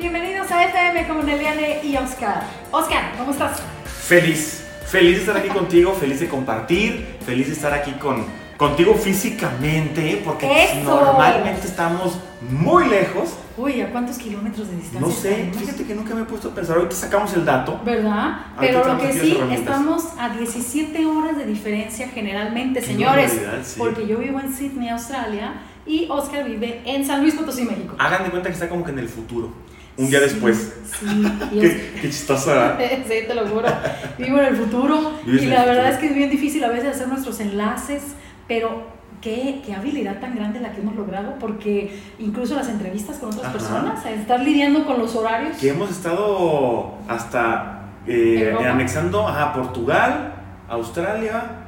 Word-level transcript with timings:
Bienvenidos 0.00 0.50
a 0.50 0.64
FM 0.64 1.06
con 1.06 1.28
Eliane 1.28 1.80
y 1.84 1.94
Oscar. 1.94 2.42
Oscar, 2.70 3.12
¿cómo 3.18 3.32
estás? 3.32 3.60
Feliz, 3.84 4.64
feliz 4.86 5.16
de 5.16 5.20
estar 5.20 5.36
aquí 5.36 5.48
contigo, 5.50 5.92
feliz 5.92 6.20
de 6.20 6.26
compartir, 6.28 7.18
feliz 7.26 7.48
de 7.48 7.52
estar 7.52 7.74
aquí 7.74 7.92
con, 7.92 8.24
contigo 8.56 8.94
físicamente, 8.94 10.22
porque 10.24 10.46
¡Eso! 10.64 10.84
normalmente 10.84 11.66
estamos 11.66 12.18
muy 12.50 12.88
lejos. 12.88 13.34
Uy, 13.58 13.82
¿a 13.82 13.92
cuántos 13.92 14.16
kilómetros 14.16 14.70
de 14.70 14.76
distancia? 14.76 15.00
No 15.00 15.10
sé, 15.10 15.42
estamos? 15.42 15.58
fíjate 15.58 15.84
que 15.84 15.94
nunca 15.94 16.14
me 16.14 16.22
he 16.22 16.24
puesto 16.24 16.48
a 16.48 16.54
pensar. 16.54 16.76
Ahorita 16.78 16.96
sacamos 16.96 17.34
el 17.34 17.44
dato. 17.44 17.78
¿Verdad? 17.84 18.38
Pero 18.58 18.82
lo 18.82 18.98
que 18.98 19.12
sí, 19.12 19.38
estamos 19.52 20.04
a 20.18 20.30
17 20.30 21.04
horas 21.04 21.36
de 21.36 21.44
diferencia 21.44 22.08
generalmente, 22.08 22.80
Qué 22.80 22.86
señores. 22.86 23.38
sí. 23.64 23.74
Porque 23.78 24.06
yo 24.06 24.16
vivo 24.16 24.40
en 24.40 24.50
Sydney, 24.50 24.88
Australia, 24.88 25.60
y 25.86 26.06
Oscar 26.08 26.44
vive 26.44 26.80
en 26.86 27.04
San 27.06 27.20
Luis 27.20 27.34
Potosí, 27.34 27.64
México. 27.64 27.96
Hagan 27.98 28.24
de 28.24 28.30
cuenta 28.30 28.48
que 28.48 28.54
está 28.54 28.68
como 28.68 28.84
que 28.84 28.92
en 28.92 28.98
el 28.98 29.08
futuro, 29.08 29.50
un 29.96 30.08
día 30.10 30.20
después. 30.20 30.74
Sí, 30.98 31.06
Qué, 31.60 31.92
qué 32.00 32.10
chistosa. 32.10 32.76
Sí, 33.08 33.14
te 33.26 33.34
lo 33.34 33.46
juro. 33.46 33.68
Vivo 34.18 34.38
en 34.38 34.44
el 34.46 34.56
futuro 34.56 35.12
Vives 35.24 35.42
y 35.42 35.46
la 35.46 35.62
el 35.64 35.68
verdad 35.68 35.82
futuro. 35.82 35.94
es 35.94 35.98
que 35.98 36.06
es 36.06 36.14
bien 36.14 36.30
difícil 36.30 36.64
a 36.64 36.68
veces 36.68 36.94
hacer 36.96 37.08
nuestros 37.08 37.40
enlaces, 37.40 38.02
pero 38.48 38.82
qué, 39.20 39.60
qué 39.64 39.74
habilidad 39.74 40.18
tan 40.20 40.34
grande 40.34 40.60
la 40.60 40.72
que 40.72 40.80
hemos 40.80 40.96
logrado, 40.96 41.34
porque 41.38 41.94
incluso 42.18 42.54
las 42.54 42.68
entrevistas 42.68 43.18
con 43.18 43.28
otras 43.30 43.44
Ajá. 43.44 43.52
personas, 43.52 44.06
estar 44.06 44.40
lidiando 44.40 44.86
con 44.86 44.98
los 44.98 45.14
horarios. 45.14 45.56
Que 45.58 45.70
hemos 45.70 45.90
estado 45.90 46.94
hasta 47.08 47.90
eh, 48.06 48.54
anexando 48.66 49.28
a 49.28 49.52
Portugal, 49.52 50.34
Australia, 50.68 51.59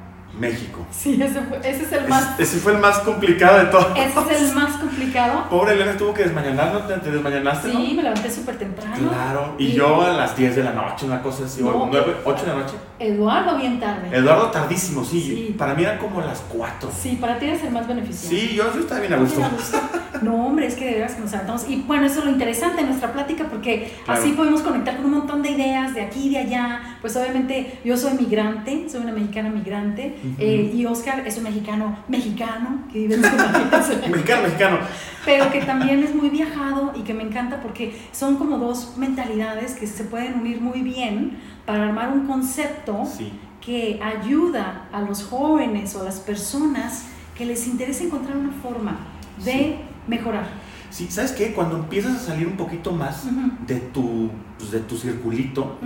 México. 0.43 0.87
Sí, 0.91 1.21
ese, 1.23 1.41
fue- 1.41 1.59
ese 1.59 1.85
es 1.85 1.93
el 1.93 2.09
más, 2.09 2.39
Ese, 2.39 2.59
fue 2.59 2.73
el 2.73 2.79
más 2.79 2.99
complicado 2.99 3.59
de 3.59 3.65
todos. 3.67 3.87
ese 3.97 4.35
es 4.35 4.51
el 4.51 4.55
más 4.55 4.77
complicado. 4.77 5.49
Pobre 5.49 5.73
Elena 5.73 5.97
tuvo 5.97 6.13
que 6.13 6.25
desmañanar, 6.25 6.73
¿no? 6.75 6.81
¿Te, 6.81 6.95
te 6.99 7.11
desmañanaste, 7.11 7.69
no? 7.73 7.81
Sí, 7.81 7.93
me 7.97 8.03
levanté 8.03 8.31
súper 8.31 8.59
temprano. 8.59 8.95
Claro, 9.09 9.55
y 9.59 9.67
Y- 9.69 9.73
yo 9.73 10.03
a 10.03 10.11
las 10.13 10.37
10 10.37 10.57
de 10.57 10.65
la 10.65 10.73
noche, 10.73 11.07
una 11.07 11.23
cosa 11.23 11.45
así, 11.47 11.63
No, 11.63 11.71
o 11.71 11.87
9, 11.91 12.17
8 12.25 12.43
de 12.45 12.49
la 12.53 12.59
noche. 12.59 12.75
Eduardo, 12.99 13.57
bien 13.57 13.81
tarde. 13.81 14.09
Eduardo 14.17 14.51
tardísimo, 14.51 15.05
sí. 15.05 15.21
Sí. 15.23 15.55
Para 15.59 15.75
mí 15.75 15.83
eran 15.83 15.99
como 15.99 16.21
las 16.21 16.41
4. 16.49 16.91
Sí, 17.01 17.17
para 17.21 17.39
ti 17.39 17.47
eres 17.47 17.63
el 17.65 17.71
más 17.73 17.87
beneficiado. 17.89 18.29
Sí, 18.37 18.55
yo, 18.55 18.73
yo 18.75 18.81
estaba 18.81 19.01
bien 19.01 19.13
a 19.15 19.17
gusto. 19.17 19.37
Bien 19.39 19.51
a 19.51 19.55
gusto. 19.55 19.79
No, 20.23 20.47
hombre, 20.47 20.67
es 20.67 20.75
que 20.75 20.87
de 20.87 20.95
veras 20.95 21.15
que 21.15 21.21
nos 21.23 21.33
aventamos. 21.35 21.69
Y 21.69 21.77
bueno, 21.87 22.07
eso 22.07 22.21
es 22.21 22.25
lo 22.27 22.31
interesante 22.31 22.83
de 22.83 22.89
nuestra 22.89 23.13
plática 23.13 23.45
porque 23.45 23.93
Claro. 24.05 24.21
así 24.21 24.33
podemos 24.33 24.63
conectar 24.63 24.97
con 24.97 25.07
un 25.07 25.11
montón 25.13 25.43
de 25.43 25.51
ideas 25.51 25.95
de 25.95 26.03
aquí 26.03 26.27
y 26.27 26.31
de 26.31 26.39
allá. 26.39 26.97
Pues 27.01 27.17
obviamente 27.17 27.79
yo 27.85 27.97
soy 27.97 28.15
migrante, 28.15 28.87
soy 28.89 29.03
una 29.03 29.13
mexicana 29.13 29.51
migrante 29.51 30.15
eh, 30.39 30.73
y 30.75 30.85
Oscar 30.87 31.27
es 31.27 31.37
un 31.39 31.45
mexicano 31.45 31.97
mexicano 32.09 32.85
que 32.93 32.99
vive 33.01 33.15
en 33.17 33.21
Mexicano, 34.11 34.43
mexicano. 34.43 34.79
pero 35.25 35.51
que 35.51 35.61
también 35.63 36.03
es 36.03 36.15
muy 36.15 36.29
viajado 36.31 36.93
y 36.95 37.01
que 37.03 37.15
me 37.15 37.23
encanta 37.23 37.61
porque 37.61 37.97
son 38.13 38.37
como 38.37 38.59
dos 38.59 38.95
mentalidades 38.97 39.75
que 39.75 39.87
se 39.87 40.05
pueden 40.05 40.39
unir 40.41 40.61
muy 40.61 40.83
bien 40.83 41.39
para 41.67 41.85
armar 41.89 42.13
un 42.13 42.27
concepto 42.27 43.05
Sí. 43.07 43.33
que 43.61 44.01
ayuda 44.03 44.89
a 44.93 45.01
los 45.03 45.25
jóvenes 45.25 45.95
o 45.97 46.01
a 46.01 46.05
las 46.05 46.21
personas 46.21 47.07
que 47.37 47.45
les 47.47 47.67
interesa 47.67 48.05
encontrar 48.05 48.37
una 48.37 48.53
forma 48.63 48.99
de 49.45 49.53
Sí. 49.53 49.75
Mejorar. 50.07 50.47
Sí, 50.91 51.09
¿sabes 51.11 51.33
qué? 51.33 51.53
Cuando 51.55 51.77
empiezas 51.77 52.17
a 52.17 52.19
salir 52.19 52.47
un 52.47 52.57
poquito 52.59 52.93
más 52.93 53.25
de 53.67 53.77
tu, 53.77 54.31
pues, 54.59 54.71
de 54.73 54.81
tu 54.81 54.97
circulito, 54.99 55.79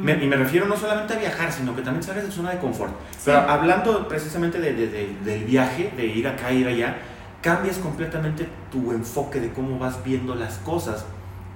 me- 0.00 0.22
y 0.24 0.28
me 0.28 0.36
refiero 0.36 0.66
no 0.66 0.76
solamente 0.76 1.14
a 1.14 1.18
viajar, 1.18 1.50
sino 1.50 1.74
que 1.74 1.82
también 1.82 2.04
sales 2.04 2.22
de 2.22 2.28
tu 2.28 2.36
zona 2.36 2.50
de 2.52 2.58
confort. 2.58 2.92
Sí. 3.12 3.22
Pero 3.26 3.38
hablando 3.40 4.06
precisamente 4.06 4.60
de- 4.60 4.72
de- 4.74 4.86
de- 4.88 5.16
del 5.24 5.44
viaje, 5.44 5.92
de 5.96 6.06
ir 6.06 6.28
acá, 6.28 6.52
ir 6.52 6.68
allá, 6.68 6.98
cambias 7.42 7.78
completamente 7.78 8.46
tu 8.70 8.92
enfoque 8.92 9.40
de 9.40 9.50
cómo 9.52 9.78
vas 9.78 10.04
viendo 10.04 10.36
las 10.36 10.58
cosas, 10.58 11.04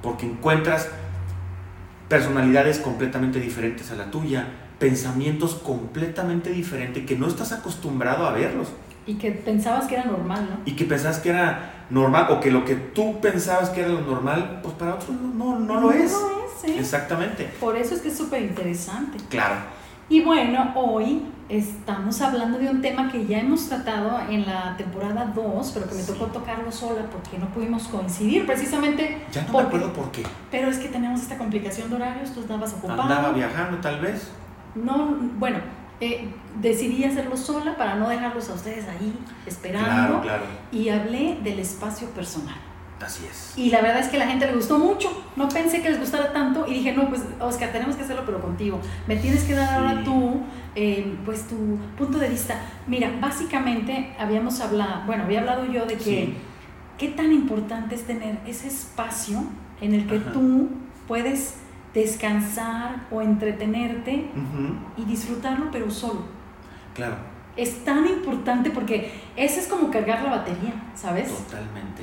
porque 0.02 0.26
encuentras 0.26 0.88
personalidades 2.08 2.78
completamente 2.78 3.38
diferentes 3.40 3.90
a 3.90 3.94
la 3.94 4.10
tuya, 4.10 4.46
pensamientos 4.78 5.54
completamente 5.54 6.50
diferentes 6.50 7.04
que 7.04 7.16
no 7.16 7.26
estás 7.28 7.52
acostumbrado 7.52 8.26
a 8.26 8.32
verlos 8.32 8.68
Y 9.08 9.14
que 9.14 9.32
pensabas 9.32 9.86
que 9.86 9.94
era 9.96 10.04
normal, 10.04 10.46
¿no? 10.50 10.56
y 10.64 10.76
que 10.76 10.84
pensabas 10.84 11.18
que 11.18 11.30
era 11.30 11.86
normal 11.90 12.26
o 12.30 12.38
que 12.40 12.50
lo 12.50 12.64
que 12.64 12.74
tú 12.76 13.18
pensabas 13.20 13.70
que 13.70 13.80
era 13.80 13.88
lo 13.88 14.02
normal, 14.02 14.60
pues 14.62 14.74
para 14.74 14.94
otros 14.94 15.10
no, 15.10 15.58
no, 15.58 15.58
no 15.60 15.80
lo 15.80 15.90
es. 15.92 16.12
No 16.12 16.20
lo 16.20 16.44
es, 16.44 16.64
¿eh? 16.64 16.78
Exactamente. 16.78 17.44
Por 17.58 17.76
eso 17.76 17.94
es 17.94 18.02
que 18.02 18.08
es 18.08 18.16
súper 18.16 18.42
interesante. 18.42 19.16
Claro. 19.30 19.54
Y 20.10 20.22
bueno, 20.22 20.72
hoy 20.74 21.22
estamos 21.50 22.20
hablando 22.22 22.58
de 22.58 22.68
un 22.68 22.80
tema 22.82 23.10
que 23.10 23.26
ya 23.26 23.40
hemos 23.40 23.68
tratado 23.68 24.20
en 24.30 24.44
la 24.46 24.74
temporada 24.76 25.32
2, 25.34 25.70
pero 25.72 25.88
que 25.88 25.94
me 25.94 26.02
Sí. 26.02 26.12
tocó 26.12 26.26
tocarlo 26.26 26.70
sola 26.72 27.02
porque 27.10 27.38
no 27.38 27.46
pudimos 27.48 27.88
coincidir 27.88 28.46
precisamente. 28.46 29.22
Ya 29.32 29.42
no 29.42 29.52
me 29.54 29.60
acuerdo 29.64 29.92
por 29.92 30.10
qué. 30.10 30.22
Pero 30.50 30.68
es 30.68 30.78
que 30.78 30.88
tenemos 30.88 31.20
esta 31.22 31.36
complicación 31.38 31.88
de 31.90 31.96
horarios, 31.96 32.32
tú 32.32 32.40
estabas 32.40 32.72
ocupado. 32.74 33.02
Andaba 33.02 33.32
viajando 33.32 33.78
tal 33.78 34.00
vez. 34.00 34.30
No, 34.74 35.16
bueno, 35.38 35.58
eh, 36.00 36.28
decidí 36.60 37.04
hacerlo 37.04 37.36
sola 37.36 37.76
para 37.76 37.96
no 37.96 38.08
dejarlos 38.08 38.48
a 38.50 38.54
ustedes 38.54 38.86
ahí 38.88 39.12
esperando. 39.46 39.88
Claro, 39.88 40.20
claro. 40.22 40.42
Y 40.72 40.88
hablé 40.90 41.38
del 41.42 41.58
espacio 41.58 42.08
personal. 42.10 42.56
Así 43.00 43.24
es. 43.30 43.52
Y 43.56 43.70
la 43.70 43.80
verdad 43.80 44.00
es 44.00 44.08
que 44.08 44.18
la 44.18 44.26
gente 44.26 44.44
le 44.46 44.54
gustó 44.56 44.76
mucho. 44.78 45.08
No 45.36 45.48
pensé 45.48 45.82
que 45.82 45.88
les 45.90 46.00
gustara 46.00 46.32
tanto. 46.32 46.66
Y 46.66 46.74
dije, 46.74 46.92
no, 46.92 47.08
pues 47.08 47.22
Oscar, 47.40 47.70
tenemos 47.70 47.94
que 47.94 48.02
hacerlo, 48.02 48.22
pero 48.26 48.40
contigo. 48.40 48.80
Me 49.06 49.14
tienes 49.16 49.44
que 49.44 49.54
dar 49.54 49.78
ahora 49.78 50.02
tú, 50.02 50.40
eh, 50.74 51.16
pues 51.24 51.46
tu 51.46 51.78
punto 51.96 52.18
de 52.18 52.28
vista. 52.28 52.60
Mira, 52.88 53.08
básicamente 53.20 54.14
habíamos 54.18 54.60
hablado, 54.60 55.02
bueno, 55.06 55.24
había 55.24 55.40
hablado 55.40 55.64
yo 55.66 55.86
de 55.86 55.94
que 55.94 56.02
Sí. 56.04 56.34
qué 56.98 57.08
tan 57.08 57.32
importante 57.32 57.94
es 57.94 58.04
tener 58.04 58.38
ese 58.46 58.66
espacio 58.66 59.44
en 59.80 59.94
el 59.94 60.06
que 60.08 60.16
Ajá. 60.16 60.32
tú 60.32 60.68
puedes 61.06 61.54
descansar 62.02 63.06
o 63.10 63.20
entretenerte 63.22 64.26
y 64.96 65.04
disfrutarlo, 65.04 65.70
pero 65.70 65.90
solo. 65.90 66.22
Claro, 66.94 67.16
Es 67.56 67.84
tan 67.84 68.06
importante 68.06 68.70
porque 68.70 69.10
ese 69.36 69.60
es 69.60 69.66
como 69.66 69.90
cargar 69.90 70.22
la 70.22 70.30
batería, 70.30 70.74
¿sabes? 70.94 71.28
totalmente. 71.28 72.02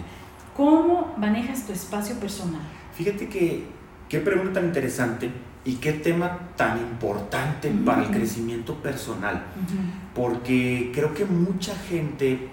¿Cómo 0.55 1.13
manejas 1.17 1.65
tu 1.65 1.73
espacio 1.73 2.15
personal? 2.19 2.61
Fíjate 2.93 3.27
que 3.27 3.65
qué 4.09 4.19
pregunta 4.19 4.53
tan 4.59 4.65
interesante 4.65 5.29
y 5.65 5.75
qué 5.75 5.93
tema 5.93 6.39
tan 6.55 6.77
importante 6.77 7.69
para 7.85 8.03
el 8.03 8.09
crecimiento 8.09 8.75
personal. 8.75 9.43
Porque 10.13 10.91
creo 10.93 11.13
que 11.13 11.25
mucha 11.25 11.75
gente, 11.75 12.47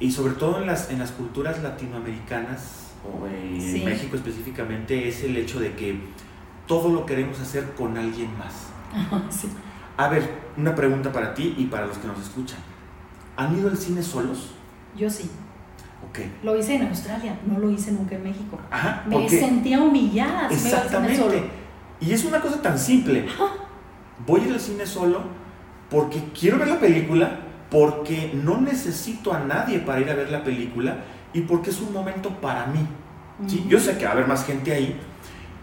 y 0.00 0.10
sobre 0.10 0.34
todo 0.34 0.60
en 0.60 0.66
las, 0.66 0.90
en 0.90 0.98
las 1.00 1.10
culturas 1.12 1.62
latinoamericanas, 1.62 2.92
o 3.04 3.26
en 3.26 3.60
Sí. 3.60 3.82
México 3.84 4.16
específicamente, 4.16 5.08
es 5.08 5.22
el 5.24 5.36
hecho 5.36 5.60
de 5.60 5.72
que 5.74 5.98
todo 6.66 6.90
lo 6.90 7.06
queremos 7.06 7.40
hacer 7.40 7.72
con 7.74 7.96
alguien 7.96 8.30
más. 8.38 8.68
sí. 9.30 9.48
A 9.96 10.08
ver, 10.08 10.28
una 10.56 10.74
pregunta 10.74 11.12
para 11.12 11.34
ti 11.34 11.54
y 11.56 11.66
para 11.66 11.86
los 11.86 11.98
que 11.98 12.06
nos 12.08 12.18
escuchan. 12.20 12.58
¿Han 13.36 13.56
ido 13.58 13.68
al 13.68 13.76
cine 13.76 14.02
solos? 14.02 14.50
Yo 14.96 15.08
sí. 15.10 15.30
Ok. 16.08 16.20
Lo 16.42 16.56
hice 16.56 16.76
en 16.76 16.88
Australia, 16.88 17.38
no 17.46 17.58
lo 17.58 17.70
hice 17.70 17.92
nunca 17.92 18.14
en 18.16 18.24
México. 18.24 18.58
Ajá, 18.70 19.04
Me 19.06 19.28
sentía 19.28 19.80
humillada. 19.80 20.48
si 20.48 20.54
me 20.56 20.60
Exactamente. 20.60 21.16
solo. 21.16 21.34
Y 22.00 22.12
es 22.12 22.24
una 22.24 22.40
cosa 22.40 22.60
tan 22.60 22.78
simple. 22.78 23.26
Voy 24.26 24.40
a 24.42 24.46
ir 24.46 24.52
al 24.52 24.60
cine 24.60 24.86
solo 24.86 25.22
porque 25.90 26.22
quiero 26.38 26.58
ver 26.58 26.68
la 26.68 26.78
película, 26.80 27.40
porque 27.70 28.32
no 28.34 28.60
necesito 28.60 29.32
a 29.32 29.40
nadie 29.40 29.78
para 29.80 30.00
ir 30.00 30.10
a 30.10 30.14
ver 30.14 30.30
la 30.30 30.42
película 30.44 30.98
y 31.32 31.40
porque 31.42 31.70
es 31.70 31.80
un 31.80 31.92
momento 31.92 32.30
para 32.40 32.66
mí. 32.66 32.86
¿sí? 33.46 33.64
Yo 33.68 33.78
sé 33.80 33.96
que 33.96 34.04
va 34.04 34.10
a 34.10 34.14
haber 34.14 34.26
más 34.26 34.44
gente 34.44 34.72
ahí 34.72 35.00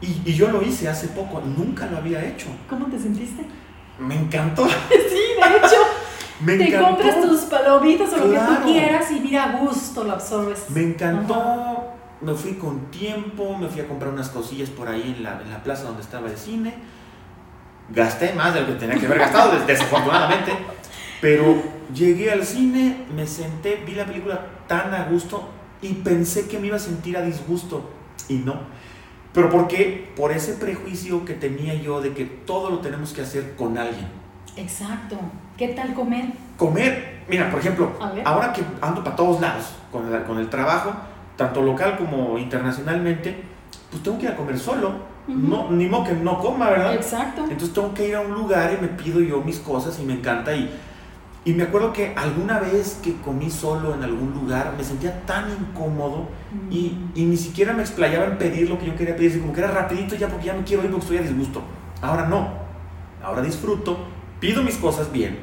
y, 0.01 0.21
y 0.25 0.33
yo 0.33 0.49
lo 0.51 0.61
hice 0.61 0.89
hace 0.89 1.07
poco, 1.09 1.41
nunca 1.41 1.85
lo 1.87 1.97
había 1.97 2.23
hecho. 2.25 2.47
¿Cómo 2.69 2.87
te 2.87 2.97
sentiste? 2.99 3.45
Me 3.99 4.15
encantó. 4.15 4.67
Sí, 4.89 5.49
de 5.49 5.57
hecho, 5.57 5.75
Me 6.41 6.57
te 6.57 6.67
encantó. 6.69 6.87
compras 6.89 7.21
tus 7.21 7.39
palomitas 7.41 8.11
o 8.13 8.17
lo 8.17 8.23
que 8.25 8.29
Claro. 8.31 8.55
tú 8.57 8.63
quieras 8.71 9.11
y 9.11 9.19
mira 9.19 9.43
a 9.43 9.57
gusto 9.57 10.03
lo 10.03 10.13
absorbes. 10.13 10.69
Me 10.69 10.81
encantó. 10.83 11.33
Ajá. 11.35 11.77
Me 12.21 12.33
fui 12.35 12.53
con 12.53 12.91
tiempo, 12.91 13.57
me 13.57 13.67
fui 13.67 13.81
a 13.81 13.87
comprar 13.87 14.11
unas 14.13 14.29
cosillas 14.29 14.69
por 14.69 14.87
ahí 14.87 15.15
en 15.17 15.23
la, 15.23 15.41
en 15.41 15.49
la 15.49 15.63
plaza 15.63 15.83
donde 15.85 16.01
estaba 16.03 16.29
el 16.29 16.37
cine. 16.37 16.75
Gasté 17.89 18.33
más 18.33 18.53
de 18.53 18.61
lo 18.61 18.67
que 18.67 18.73
tenía 18.73 18.95
que 18.97 19.05
haber 19.05 19.19
gastado, 19.19 19.51
des- 19.53 19.67
desafortunadamente. 19.67 20.51
Pero 21.19 21.61
llegué 21.93 22.31
al 22.31 22.45
cine, 22.45 23.05
me 23.15 23.27
senté, 23.27 23.83
vi 23.85 23.93
la 23.95 24.05
película 24.05 24.39
tan 24.67 24.93
a 24.93 25.05
gusto 25.05 25.49
y 25.81 25.93
pensé 25.93 26.47
que 26.47 26.57
me 26.59 26.67
iba 26.67 26.75
a 26.77 26.79
sentir 26.79 27.17
a 27.17 27.21
disgusto. 27.21 27.89
Y 28.29 28.35
no. 28.35 28.55
Pero 29.33 29.49
¿por 29.49 29.67
qué? 29.67 30.11
Por 30.15 30.31
ese 30.31 30.53
prejuicio 30.53 31.23
que 31.25 31.33
tenía 31.33 31.73
yo 31.75 32.01
de 32.01 32.13
que 32.13 32.25
todo 32.25 32.69
lo 32.69 32.79
tenemos 32.79 33.13
que 33.13 33.21
hacer 33.21 33.55
con 33.55 33.77
alguien. 33.77 34.07
Exacto. 34.57 35.17
¿Qué 35.57 35.69
tal 35.69 35.93
comer? 35.93 36.25
Comer, 36.57 37.23
mira, 37.29 37.49
por 37.49 37.59
ejemplo, 37.59 37.91
ahora 38.25 38.51
que 38.51 38.63
ando 38.81 39.03
para 39.03 39.15
todos 39.15 39.39
lados 39.39 39.73
con 39.91 40.13
el, 40.13 40.23
con 40.23 40.37
el 40.37 40.49
trabajo, 40.49 40.93
tanto 41.37 41.61
local 41.61 41.97
como 41.97 42.37
internacionalmente, 42.37 43.43
pues 43.89 44.03
tengo 44.03 44.17
que 44.17 44.25
ir 44.25 44.31
a 44.31 44.35
comer 44.35 44.59
solo. 44.59 45.11
No, 45.27 45.69
ni 45.71 45.85
modo 45.87 46.05
que 46.05 46.13
no 46.13 46.39
coma, 46.39 46.69
¿verdad? 46.69 46.95
Exacto. 46.95 47.43
Entonces 47.43 47.73
tengo 47.73 47.93
que 47.93 48.07
ir 48.07 48.15
a 48.15 48.21
un 48.21 48.33
lugar 48.33 48.75
y 48.77 48.81
me 48.81 48.87
pido 48.87 49.21
yo 49.21 49.41
mis 49.41 49.59
cosas 49.59 49.97
y 49.99 50.03
me 50.03 50.13
encanta. 50.13 50.53
Y 50.53 50.69
Y 51.43 51.53
me 51.53 51.63
acuerdo 51.63 51.91
que 51.91 52.13
alguna 52.15 52.59
vez 52.59 52.99
que 53.01 53.15
comí 53.21 53.49
solo 53.49 53.95
en 53.95 54.03
algún 54.03 54.31
lugar 54.31 54.75
me 54.77 54.83
sentía 54.83 55.25
tan 55.25 55.45
incómodo 55.51 56.29
y, 56.69 56.89
Mm. 56.89 57.11
y 57.15 57.25
ni 57.25 57.37
siquiera 57.37 57.73
me 57.73 57.81
explayaba 57.81 58.25
en 58.25 58.37
pedir 58.37 58.69
lo 58.69 58.77
que 58.77 58.85
yo 58.85 58.95
quería 58.95 59.15
pedir, 59.15 59.41
como 59.41 59.51
que 59.51 59.61
era 59.61 59.71
rapidito 59.71 60.15
ya 60.15 60.27
porque 60.27 60.45
ya 60.47 60.53
me 60.53 60.63
quiero 60.63 60.83
ir 60.83 60.91
porque 60.91 61.05
estoy 61.05 61.17
a 61.17 61.21
disgusto. 61.23 61.63
Ahora 62.01 62.27
no, 62.27 62.49
ahora 63.23 63.41
disfruto, 63.41 63.97
pido 64.39 64.61
mis 64.61 64.75
cosas 64.75 65.11
bien, 65.11 65.39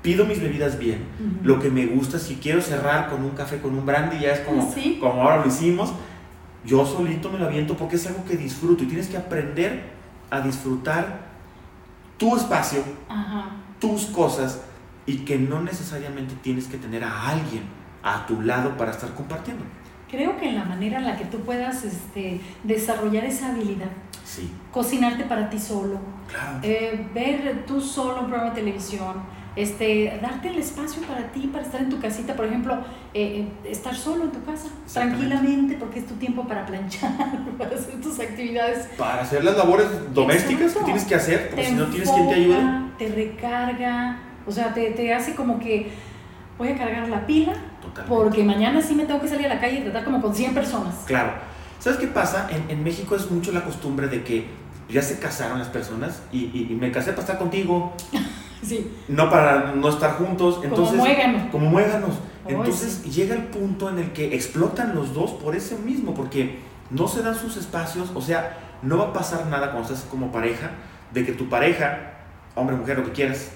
pido 0.00 0.24
mis 0.24 0.40
bebidas 0.40 0.78
bien, 0.78 1.04
lo 1.42 1.58
que 1.60 1.70
me 1.70 1.84
gusta, 1.86 2.18
si 2.18 2.36
quiero 2.36 2.62
cerrar 2.62 3.10
con 3.10 3.22
un 3.22 3.30
café, 3.30 3.60
con 3.60 3.74
un 3.76 3.84
brandy, 3.84 4.20
ya 4.20 4.30
es 4.32 4.40
como, 4.40 4.72
Sí. 4.72 4.96
como 4.98 5.20
ahora 5.22 5.38
lo 5.42 5.46
hicimos, 5.48 5.92
yo 6.64 6.86
solito 6.86 7.30
me 7.30 7.38
lo 7.38 7.44
aviento 7.46 7.76
porque 7.76 7.96
es 7.96 8.06
algo 8.06 8.24
que 8.24 8.38
disfruto 8.38 8.84
y 8.84 8.86
tienes 8.86 9.08
que 9.08 9.18
aprender 9.18 9.90
a 10.30 10.40
disfrutar 10.40 11.20
tu 12.16 12.34
espacio, 12.34 12.82
Ajá. 13.10 13.50
tus 13.78 14.06
cosas 14.06 14.62
y 15.06 15.18
que 15.18 15.38
no 15.38 15.60
necesariamente 15.62 16.34
tienes 16.42 16.66
que 16.66 16.76
tener 16.78 17.04
a 17.04 17.28
alguien 17.28 17.62
a 18.02 18.26
tu 18.26 18.40
lado 18.42 18.76
para 18.76 18.90
estar 18.90 19.12
compartiendo. 19.14 19.64
Creo 20.10 20.36
que 20.36 20.48
en 20.48 20.56
la 20.56 20.64
manera 20.64 20.98
en 20.98 21.06
la 21.06 21.16
que 21.16 21.24
tú 21.24 21.38
puedas 21.40 21.84
este, 21.84 22.40
desarrollar 22.62 23.24
esa 23.24 23.50
habilidad, 23.50 23.88
Sí, 24.24 24.50
cocinarte 24.72 25.24
para 25.24 25.50
ti 25.50 25.58
solo, 25.58 25.98
claro. 26.28 26.58
eh, 26.62 27.06
ver 27.12 27.64
tú 27.66 27.80
solo 27.80 28.20
un 28.22 28.26
programa 28.28 28.54
de 28.54 28.60
televisión, 28.62 29.16
este, 29.54 30.18
darte 30.22 30.48
el 30.48 30.58
espacio 30.58 31.02
para 31.02 31.30
ti, 31.30 31.48
para 31.52 31.62
estar 31.64 31.80
en 31.82 31.90
tu 31.90 32.00
casita, 32.00 32.34
por 32.34 32.46
ejemplo, 32.46 32.74
eh, 33.12 33.46
eh, 33.64 33.70
estar 33.70 33.94
solo 33.94 34.24
en 34.24 34.32
tu 34.32 34.42
casa, 34.44 34.68
tranquilamente, 34.92 35.74
porque 35.78 35.98
es 36.00 36.06
tu 36.06 36.14
tiempo 36.14 36.46
para 36.48 36.64
planchar, 36.64 37.12
para 37.58 37.74
hacer 37.76 38.00
tus 38.00 38.18
actividades. 38.18 38.86
Para 38.96 39.22
hacer 39.22 39.44
las 39.44 39.56
labores 39.56 39.86
domésticas 40.14 40.58
que 40.58 40.64
Exacto. 40.64 40.84
tienes 40.86 41.04
que 41.04 41.14
hacer, 41.14 41.48
porque 41.50 41.62
Te 41.62 41.68
si 41.68 41.74
no 41.74 41.86
tienes 41.86 42.10
quien 42.10 42.28
te 42.28 42.34
ayude. 42.34 42.62
Te 42.98 43.08
recarga, 43.08 44.18
o 44.46 44.52
sea, 44.52 44.72
te, 44.74 44.90
te 44.90 45.12
hace 45.14 45.34
como 45.34 45.58
que 45.58 45.90
voy 46.58 46.68
a 46.68 46.76
cargar 46.78 47.08
la 47.08 47.26
pila, 47.26 47.52
Totalmente. 47.82 48.08
porque 48.08 48.44
mañana 48.44 48.80
sí 48.82 48.94
me 48.94 49.04
tengo 49.04 49.20
que 49.20 49.28
salir 49.28 49.46
a 49.46 49.54
la 49.54 49.60
calle 49.60 49.78
y 49.78 49.82
tratar 49.82 50.04
como 50.04 50.20
con 50.20 50.34
100 50.34 50.54
personas. 50.54 50.94
Claro. 51.06 51.32
¿Sabes 51.78 51.98
qué 51.98 52.06
pasa? 52.06 52.48
En, 52.50 52.70
en 52.70 52.82
México 52.84 53.14
es 53.16 53.30
mucho 53.30 53.52
la 53.52 53.62
costumbre 53.64 54.08
de 54.08 54.22
que 54.24 54.46
ya 54.88 55.02
se 55.02 55.18
casaron 55.18 55.58
las 55.58 55.68
personas 55.68 56.22
y, 56.32 56.44
y- 56.44 56.68
y 56.70 56.74
me 56.74 56.90
casé 56.92 57.10
para 57.10 57.22
estar 57.22 57.38
contigo, 57.38 57.92
Sí, 58.62 58.90
no 59.08 59.28
para 59.28 59.72
no 59.74 59.90
estar 59.90 60.12
juntos. 60.12 60.60
Entonces, 60.64 60.92
como 60.96 61.04
muégano. 61.04 61.50
como 61.50 61.66
muéganos. 61.70 62.14
Entonces 62.48 63.04
llega 63.14 63.34
el 63.34 63.42
punto 63.44 63.90
en 63.90 63.98
el 63.98 64.12
que 64.12 64.34
explotan 64.34 64.94
los 64.94 65.12
dos 65.12 65.32
por 65.32 65.54
ese 65.54 65.76
mismo, 65.76 66.14
porque 66.14 66.60
no 66.90 67.06
se 67.08 67.22
dan 67.22 67.34
sus 67.34 67.58
espacios, 67.58 68.10
o 68.14 68.22
sea, 68.22 68.56
no 68.82 68.96
va 68.96 69.06
a 69.08 69.12
pasar 69.12 69.46
nada 69.46 69.70
cuando 69.72 69.92
estás 69.92 70.06
como 70.10 70.32
pareja, 70.32 70.70
de 71.12 71.26
que 71.26 71.32
tu 71.32 71.48
pareja, 71.50 72.12
hombre, 72.54 72.76
mujer, 72.76 72.98
lo 72.98 73.04
que 73.04 73.12
quieras, 73.12 73.50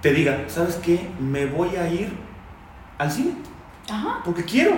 te 0.00 0.12
diga, 0.12 0.44
¿sabes 0.48 0.76
qué? 0.76 1.08
Me 1.20 1.46
voy 1.46 1.76
a 1.76 1.88
ir 1.88 2.12
al 2.98 3.10
cine, 3.10 3.32
Ajá, 3.90 4.20
porque 4.24 4.44
quiero. 4.44 4.72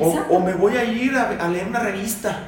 O, 0.00 0.08
o 0.30 0.40
me 0.40 0.54
voy 0.54 0.76
a 0.76 0.84
ir 0.84 1.14
a, 1.16 1.30
a 1.44 1.48
leer 1.48 1.66
una 1.66 1.80
revista, 1.80 2.38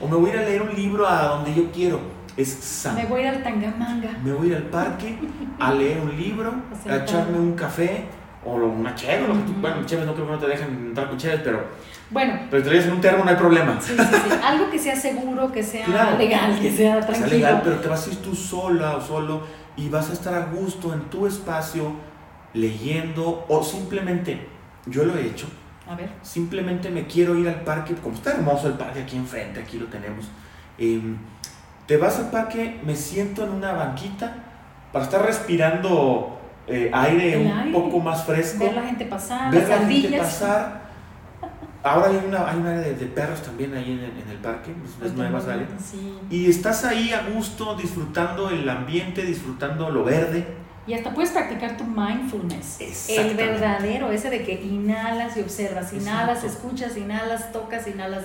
o 0.00 0.08
me 0.08 0.16
voy 0.16 0.30
a 0.30 0.34
ir 0.34 0.38
a 0.40 0.42
leer 0.42 0.62
un 0.62 0.74
libro 0.74 1.06
a 1.06 1.24
donde 1.24 1.54
yo 1.54 1.70
quiero. 1.70 2.00
Es 2.36 2.48
sano. 2.52 2.98
Me 2.98 3.06
voy 3.06 3.20
a 3.20 3.28
ir 3.28 3.28
al 3.36 3.42
Tangamanga. 3.42 4.10
Me 4.24 4.32
voy 4.32 4.48
a 4.48 4.50
ir 4.52 4.56
al 4.56 4.62
parque 4.64 5.18
a 5.60 5.72
leer 5.72 6.00
un 6.00 6.16
libro, 6.16 6.52
A 6.88 6.92
a 6.92 6.96
echarme 6.96 7.38
un 7.38 7.54
café 7.54 8.06
o 8.44 8.56
una 8.66 8.94
que 9.34 9.40
tú, 9.40 9.52
Ujú. 9.52 9.60
bueno, 9.60 9.86
cheves 9.86 10.04
no 10.06 10.14
creo 10.14 10.26
que 10.26 10.32
no 10.32 10.38
te 10.38 10.46
dejan 10.48 10.68
entrar 10.68 11.08
con 11.08 11.16
cheves, 11.16 11.40
pero, 11.42 11.64
Bueno, 12.10 12.34
pero 12.50 12.62
te 12.62 12.68
en 12.78 12.92
un 12.92 13.00
termo, 13.00 13.24
no 13.24 13.30
hay 13.30 13.36
problema. 13.36 13.78
sí, 13.80 13.94
sí, 13.96 14.04
sí. 14.04 14.30
Algo 14.44 14.68
que 14.70 14.78
sea 14.78 14.96
seguro, 14.96 15.50
que 15.50 15.62
sea 15.62 15.86
Claro. 15.86 16.18
legal, 16.18 16.58
que 16.60 16.70
sea 16.70 17.00
tranquilo. 17.00 17.26
legal, 17.28 17.60
pero 17.64 17.76
te 17.76 17.88
vas 17.88 18.06
a 18.06 18.10
ir 18.10 18.16
tú 18.16 18.34
sola 18.34 18.96
o 18.96 19.00
solo 19.00 19.42
y 19.76 19.88
vas 19.88 20.10
a 20.10 20.12
estar 20.12 20.34
a 20.34 20.46
gusto 20.46 20.92
en 20.94 21.00
tu 21.10 21.26
espacio 21.26 21.92
leyendo 22.52 23.44
o 23.48 23.62
simplemente, 23.62 24.46
yo 24.86 25.04
lo 25.04 25.16
he 25.16 25.26
hecho, 25.26 25.46
A 25.90 25.94
ver. 25.96 26.08
simplemente 26.22 26.90
me 26.90 27.06
quiero 27.06 27.34
ir 27.36 27.48
al 27.48 27.62
parque, 27.62 27.94
como 27.94 28.14
está 28.14 28.32
hermoso 28.32 28.68
el 28.68 28.74
parque 28.74 29.00
aquí 29.02 29.16
enfrente, 29.16 29.60
aquí 29.60 29.78
lo 29.78 29.86
tenemos. 29.86 30.26
em, 30.78 31.16
te 31.86 31.96
vas 31.98 32.18
al 32.18 32.30
parque, 32.30 32.80
me 32.84 32.96
siento 32.96 33.44
en 33.44 33.50
una 33.50 33.72
banquita 33.72 34.34
para 34.92 35.04
estar 35.04 35.22
respirando 35.24 36.38
eh, 36.66 36.90
aire 36.94 37.34
El 37.34 37.46
un 37.46 37.52
aire. 37.58 37.72
poco 37.72 38.00
más 38.00 38.24
fresco, 38.24 38.64
Ver 38.64 38.74
la 38.74 38.82
gente 38.84 39.04
pasar, 39.04 39.52
ver 39.52 39.68
las 39.68 39.82
la 39.82 39.86
gente 39.86 40.18
pasar. 40.18 40.83
Ahora 41.84 42.08
hay 42.08 42.16
una, 42.26 42.48
hay 42.48 42.56
una 42.58 42.70
área 42.70 42.80
de, 42.82 42.94
de 42.94 43.06
perros 43.06 43.42
también 43.42 43.74
ahí 43.74 43.92
en, 43.92 43.98
el- 43.98 44.22
en 44.22 44.28
el 44.30 44.38
parque, 44.38 44.72
es, 45.02 45.06
es 45.06 45.12
nueva 45.14 45.38
área. 45.38 45.68
Sí. 45.78 46.18
Y 46.30 46.48
estás 46.48 46.84
ahí 46.86 47.12
a 47.12 47.28
gusto, 47.28 47.76
disfrutando 47.76 48.48
el 48.50 48.66
ambiente, 48.68 49.22
disfrutando 49.22 49.90
lo 49.90 50.02
verde. 50.02 50.46
Y 50.86 50.94
hasta 50.94 51.12
puedes 51.14 51.30
practicar 51.30 51.76
tu 51.76 51.84
mindfulness. 51.84 53.08
El 53.08 53.36
verdadero, 53.36 54.10
ese 54.10 54.30
de 54.30 54.42
que 54.44 54.62
inhalas 54.62 55.36
y 55.36 55.40
observas, 55.42 55.92
inhalas, 55.92 56.42
Exacto. 56.42 56.66
escuchas, 56.66 56.96
inhalas, 56.96 57.52
tocas, 57.52 57.86
inhalas. 57.86 58.24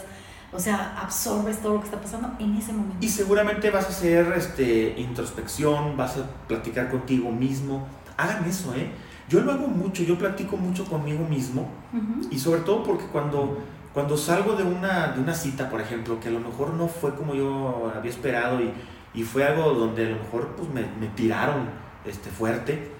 O 0.51 0.59
sea, 0.59 0.97
absorbes 1.00 1.61
todo 1.61 1.75
lo 1.75 1.79
que 1.81 1.85
está 1.85 2.01
pasando 2.01 2.31
en 2.39 2.56
ese 2.57 2.71
momento. 2.73 2.97
Y 3.01 3.09
seguramente 3.09 3.69
vas 3.69 3.85
a 3.85 3.89
hacer 3.89 4.33
este, 4.35 4.95
introspección, 4.97 5.95
vas 5.95 6.17
a 6.17 6.23
platicar 6.47 6.89
contigo 6.89 7.29
mismo. 7.31 7.88
Hagan 8.17 8.44
eso, 8.45 8.73
¿eh? 8.75 8.89
Yo 9.30 9.42
lo 9.42 9.52
hago 9.52 9.68
mucho, 9.68 10.04
yo 10.04 10.18
platico 10.18 10.58
mucho 10.58 10.86
conmigo 10.86 11.26
mismo 11.28 11.70
Ujú. 11.94 12.28
y 12.31 12.40
sobre 12.40 12.62
todo 12.62 12.84
porque 12.84 13.06
cuando, 13.06 13.60
cuando 13.94 14.18
salgo 14.18 14.54
de 14.56 14.64
una, 14.64 15.10
de 15.14 15.22
una 15.22 15.34
cita, 15.34 15.70
por 15.70 15.80
ejemplo, 15.81 16.20
que 16.20 16.30
a 16.30 16.31
lo 16.31 16.40
mejor 16.40 16.74
no 16.74 16.88
fue 16.88 17.14
como 17.16 17.36
yo 17.36 17.92
había 17.96 18.10
esperado 18.12 18.60
y, 18.62 18.72
y 19.14 19.24
fue 19.24 19.44
algo 19.44 19.74
donde 19.74 20.08
a 20.08 20.10
lo 20.10 20.18
mejor 20.18 20.56
pues, 20.58 20.70
me, 20.70 20.81
me 21.00 21.08
tiraron 21.16 21.68
este, 22.06 22.30
fuerte, 22.30 22.92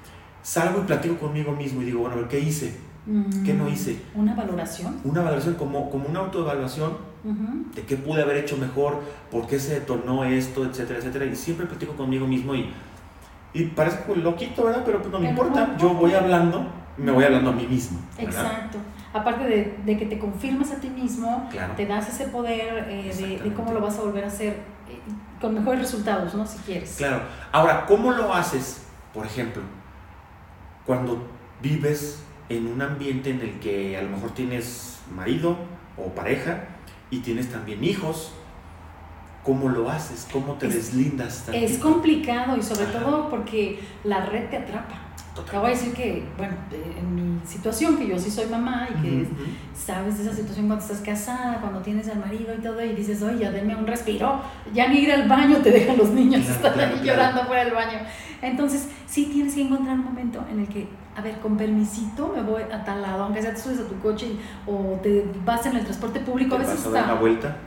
salgo 0.44 0.82
y 0.82 0.84
platico 0.86 1.16
conmigo 1.18 1.52
mismo 1.54 1.82
y 1.82 1.86
digo, 1.86 2.02
bueno, 2.02 2.16
a 2.16 2.20
ver, 2.20 2.28
¿qué 2.28 2.40
hice? 2.40 2.78
¿Qué 3.44 3.54
no 3.56 3.64
Mm, 3.64 3.70
hice? 3.70 4.00
Una 4.14 4.36
valoración. 4.36 4.98
Una 5.04 5.22
valoración 5.22 5.56
como, 5.56 5.90
como 5.90 6.08
una 6.08 6.20
autoevaluación 6.20 6.92
Ujú. 7.24 7.66
de 7.74 7.82
qué 7.82 7.96
pude 7.96 8.22
haber 8.22 8.38
hecho 8.38 8.56
mejor, 8.56 9.00
por 9.32 9.48
qué 9.48 9.60
se 9.60 9.74
detonó 9.80 10.24
esto, 10.26 10.64
etcétera, 10.64 11.00
etcétera. 11.00 11.26
Y 11.26 11.36
siempre 11.36 11.66
platico 11.66 11.94
conmigo 11.94 12.28
mismo 12.28 12.54
y, 12.54 12.70
y 13.54 13.64
parece 13.66 14.02
como 14.04 14.22
loquito, 14.22 14.66
¿verdad? 14.66 14.84
Pero 14.86 15.00
pues 15.00 15.12
no 15.12 15.20
me 15.20 15.30
Pero 15.30 15.44
importa. 15.48 15.68
no 15.68 15.78
Yo 15.78 15.94
voy 15.96 16.14
hablando, 16.14 16.66
me 16.98 17.12
voy 17.12 17.24
hablando 17.24 17.50
a 17.50 17.54
mí 17.54 17.66
mismo. 17.68 18.00
¿verdad? 18.18 18.44
Exacto. 18.46 18.78
Aparte 19.12 19.46
de, 19.46 19.78
de 19.86 19.98
que 19.98 20.06
te 20.06 20.20
confirmas 20.20 20.72
a 20.72 20.76
ti 20.76 20.90
mismo, 20.90 21.48
Claro. 21.52 21.74
te 21.76 21.86
das 21.88 22.08
ese 22.10 22.28
poder 22.28 22.86
eh, 22.90 23.40
de, 23.44 23.54
cómo 23.54 23.74
lo 23.74 23.82
vas 23.82 23.98
a 23.98 24.02
volver 24.02 24.24
a 24.24 24.28
hacer 24.28 24.54
eh, 24.88 25.00
con 25.42 25.56
mejores 25.56 25.80
resultados, 25.82 26.36
¿no? 26.36 26.46
Si 26.46 26.58
quieres. 26.60 26.96
Claro. 26.98 27.22
Ahora, 27.52 27.86
¿cómo 27.88 28.12
lo 28.12 28.32
haces, 28.34 28.86
por 29.14 29.26
ejemplo, 29.26 29.64
cuando 30.86 31.28
vives 31.62 32.24
en 32.50 32.68
un 32.68 32.82
ambiente 32.82 33.30
en 33.32 33.42
el 33.42 33.60
que 33.60 33.98
a 33.98 34.02
lo 34.04 34.10
mejor 34.10 34.32
tienes 34.32 35.00
marido 35.16 35.58
o 35.98 36.10
pareja 36.14 36.66
y 37.10 37.20
tienes 37.20 37.52
también 37.52 37.84
hijos? 37.84 38.34
¿Cómo 39.44 39.70
lo 39.70 39.90
haces? 39.90 40.28
¿Cómo 40.32 40.54
te 40.54 40.68
Es- 40.68 40.76
deslindas? 40.76 41.48
Es 41.52 41.78
complicado 41.78 42.58
y 42.58 42.62
sobre 42.62 42.86
Ajá. 42.86 43.00
todo 43.00 43.30
porque 43.30 43.80
la 44.04 44.26
red 44.26 44.50
te 44.50 44.58
atrapa. 44.58 44.96
Te 45.50 45.58
voy 45.58 45.68
a 45.68 45.70
decir 45.70 45.94
que, 45.94 46.26
bueno, 46.38 46.54
en 47.00 47.16
mi 47.16 47.40
situación, 47.48 47.96
que 47.98 48.06
yo 48.06 48.20
sí 48.20 48.30
soy 48.30 48.48
mamá 48.48 48.90
y 48.92 49.02
que 49.02 49.28
sabes 49.74 50.18
de 50.18 50.26
esa 50.26 50.34
situación 50.36 50.68
cuando 50.68 50.84
estás 50.84 51.00
casada, 51.00 51.62
cuando 51.62 51.80
tienes 51.80 52.10
al 52.10 52.20
marido 52.20 52.54
y 52.54 52.62
todo, 52.62 52.84
y 52.84 52.90
dices, 52.94 53.22
oye, 53.24 53.40
ya 53.40 53.52
denme 53.52 53.74
un 53.74 53.88
respiro, 53.88 54.42
ya 54.74 54.90
ni 54.90 54.98
ir 55.00 55.12
al 55.14 55.30
baño 55.30 55.58
te 55.60 55.72
dejan 55.72 55.98
los 55.98 56.10
niños, 56.10 56.46
Claro, 56.60 56.76
ahí 56.82 56.88
claro. 56.90 57.04
llorando 57.06 57.44
fuera 57.46 57.64
del 57.64 57.74
baño. 57.74 58.00
Entonces, 58.42 58.90
sí 59.08 59.30
tienes 59.32 59.56
que 59.56 59.62
encontrar 59.62 59.96
un 59.98 60.04
momento 60.04 60.44
en 60.52 60.60
el 60.60 60.68
que, 60.68 60.90
a 61.16 61.22
ver, 61.22 61.40
con 61.40 61.56
permisito 61.56 62.34
me 62.36 62.42
voy 62.42 62.64
a 62.64 62.84
tal 62.84 63.02
lado, 63.02 63.24
aunque 63.24 63.42
sea 63.42 63.54
te 63.54 63.62
subes 63.62 63.80
a 63.80 63.88
tu 63.88 63.98
coche 64.00 64.26
y- 64.28 64.40
o 64.68 65.00
te 65.02 65.26
vas 65.46 65.66
en 65.68 65.78
el 65.78 65.84
transporte 65.86 66.20
público, 66.20 66.56
a 66.56 66.60
¿Te 66.60 66.66
veces 66.66 66.80
vas 66.80 66.88
a 66.88 66.90
dar 66.92 67.04
una 67.04 67.14
hasta, 67.14 67.22
vuelta? 67.22 67.58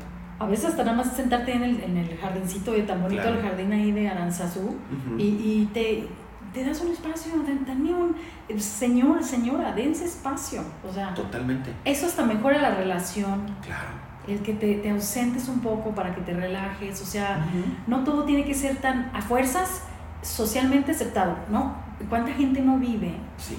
A 0.43 0.47
veces 0.47 0.67
hasta 0.67 0.85
nada 0.85 0.97
más 0.97 1.13
sentarte 1.17 1.53
en 1.55 1.63
el, 1.63 1.81
en 1.83 1.97
el 1.97 2.17
jardincito 2.19 2.73
de 2.73 2.83
tan 2.83 3.03
bonito, 3.03 3.23
Claro. 3.23 3.39
el 3.39 3.43
jardín 3.43 3.73
ahí 3.73 3.93
de 3.93 4.09
Aranzazú, 4.09 4.77
y, 5.19 5.23
y 5.23 5.71
te, 5.73 6.09
te 6.53 6.65
das 6.65 6.81
un 6.81 6.93
espacio, 6.93 7.33
dame 7.67 7.95
un, 7.95 8.17
señor, 8.61 9.23
señora, 9.25 9.73
dense 9.73 10.05
espacio, 10.05 10.63
o 10.89 10.93
sea, 10.93 11.15
Totalmente. 11.15 11.73
eso 11.85 12.07
hasta 12.07 12.25
mejora 12.25 12.61
la 12.61 12.75
relación, 12.75 13.47
Claro. 13.65 13.89
el 14.29 14.41
que 14.41 14.55
te, 14.55 14.75
te 14.77 14.91
ausentes 14.91 15.49
un 15.49 15.61
poco 15.61 15.91
para 15.95 16.15
que 16.15 16.21
te 16.21 16.35
relajes, 16.35 17.01
o 17.01 17.07
sea, 17.07 17.47
no 17.87 18.05
todo 18.05 18.25
tiene 18.25 18.45
que 18.45 18.55
ser 18.55 18.77
tan 18.77 19.11
a 19.15 19.23
fuerzas 19.23 19.83
socialmente 20.23 20.93
aceptado, 20.93 21.37
¿no? 21.51 21.75
¿Cuánta 22.09 22.33
gente 22.33 22.61
no 22.61 22.79
vive 22.79 23.15
Sí, 23.39 23.57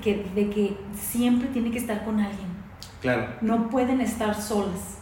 que, 0.00 0.24
de 0.34 0.48
que 0.50 0.76
siempre 0.94 1.48
tiene 1.48 1.70
que 1.70 1.78
estar 1.78 2.04
con 2.04 2.20
alguien? 2.20 2.48
claro. 3.00 3.26
No 3.40 3.68
pueden 3.68 4.00
estar 4.00 4.34
solas. 4.34 4.98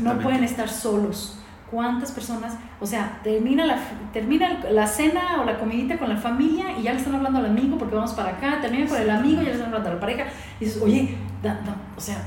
No 0.00 0.18
pueden 0.22 0.44
estar 0.44 0.68
solos. 0.68 1.38
¿Cuántas 1.70 2.12
personas, 2.12 2.54
o 2.80 2.86
sea, 2.86 3.18
termina 3.24 3.64
la, 3.66 3.78
termina 4.12 4.60
la 4.70 4.86
cena 4.86 5.40
o 5.40 5.44
la 5.44 5.58
comidita 5.58 5.98
con 5.98 6.08
la 6.08 6.16
familia 6.16 6.78
y 6.78 6.82
ya 6.84 6.92
le 6.92 6.98
están 6.98 7.16
hablando 7.16 7.40
al 7.40 7.46
amigo 7.46 7.78
porque 7.78 7.96
vamos 7.96 8.12
para 8.12 8.28
acá, 8.30 8.60
termina 8.60 8.86
con 8.86 9.00
el 9.00 9.10
amigo 9.10 9.42
y 9.42 9.46
ya 9.46 9.50
le 9.50 9.54
están 9.56 9.68
hablando 9.68 9.90
a 9.90 9.94
la 9.94 10.00
pareja 10.00 10.24
y 10.60 10.66
dices, 10.66 10.80
oye, 10.80 11.16
da- 11.42 11.54
da- 11.54 11.76
o 11.96 12.00
sea, 12.00 12.18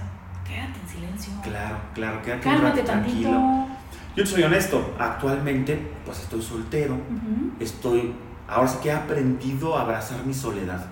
quédate 0.46 0.80
en 0.82 0.90
silencio, 0.90 1.32
Claro, 1.44 1.78
claro, 1.94 2.22
quédate 2.22 2.46
un 2.50 2.54
cálmate 2.56 2.80
rato 2.82 2.92
tantito. 2.92 3.30
tranquilo. 3.30 3.68
Yo 4.18 4.26
soy 4.26 4.44
honesto, 4.44 4.96
actualmente 5.00 5.92
pues 6.04 6.20
estoy 6.20 6.42
soltero, 6.42 6.98
estoy, 7.60 8.14
ahora 8.50 8.68
sí 8.68 8.78
que 8.84 8.90
he 8.90 8.94
aprendido 8.94 9.78
a 9.78 9.82
abrazar 9.82 10.26
mi 10.26 10.34
soledad. 10.34 10.86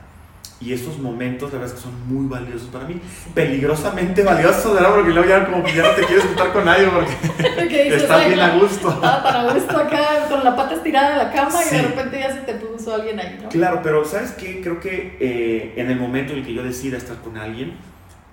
Y 0.62 0.72
esos 0.72 0.98
momentos, 1.00 1.52
la 1.52 1.60
verdad 1.60 1.76
es 1.76 1.84
que 1.84 1.90
son 1.90 2.08
muy 2.08 2.28
valiosos 2.28 2.70
para 2.70 2.86
mí. 2.86 3.00
Peligrosamente 3.34 4.24
valiosos, 4.24 4.74
¿verdad? 4.74 4.96
Porque 4.96 5.12
luego 5.12 5.28
ya 5.28 5.46
como 5.46 5.64
que 5.64 5.74
ya 5.74 5.84
no 5.84 5.90
te 5.90 6.06
quieres 6.06 6.26
juntar 6.26 6.54
con 6.54 6.66
nadie 6.66 6.88
porque 6.88 7.88
estás 7.96 8.28
bien 8.28 8.40
a 8.40 8.58
gusto. 8.58 8.90
Estaba 8.90 9.24
para 9.24 9.54
gusto 9.54 9.78
acá 9.78 10.28
con 10.30 10.44
la 10.44 10.56
pata 10.56 10.76
estirada 10.76 11.12
de 11.12 11.18
la 11.26 11.32
cama 11.34 11.60
y 11.62 11.76
de 11.76 11.82
repente 11.82 12.20
ya 12.20 12.34
se 12.34 12.42
te 12.42 12.54
puso 12.56 12.96
alguien 12.96 13.20
ahí, 13.20 13.38
¿no? 13.42 13.50
Claro, 13.50 13.82
pero 13.84 14.06
¿sabes 14.06 14.32
qué? 14.32 14.62
Creo 14.62 14.80
que 14.80 15.18
eh, 15.20 15.74
en 15.76 15.92
el 15.92 16.00
momento 16.00 16.32
en 16.32 16.40
el 16.40 16.46
que 16.46 16.54
yo 16.54 16.64
decida 16.64 16.98
estar 16.98 17.18
con 17.18 17.38
alguien, 17.38 17.74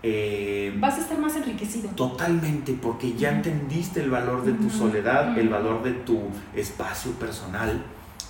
eh, 0.05 0.73
vas 0.79 0.99
a 0.99 1.01
estar 1.01 1.19
más 1.19 1.35
enriquecido. 1.37 1.89
Totalmente, 1.91 2.77
porque 2.81 3.15
ya 3.15 3.31
entendiste 3.31 4.01
el 4.01 4.11
valor 4.11 4.45
de 4.45 4.53
tu 4.53 4.71
soledad, 4.71 5.37
el 5.39 5.49
valor 5.49 5.83
de 5.83 5.93
tu 5.93 6.21
espacio 6.55 7.13
personal 7.13 7.83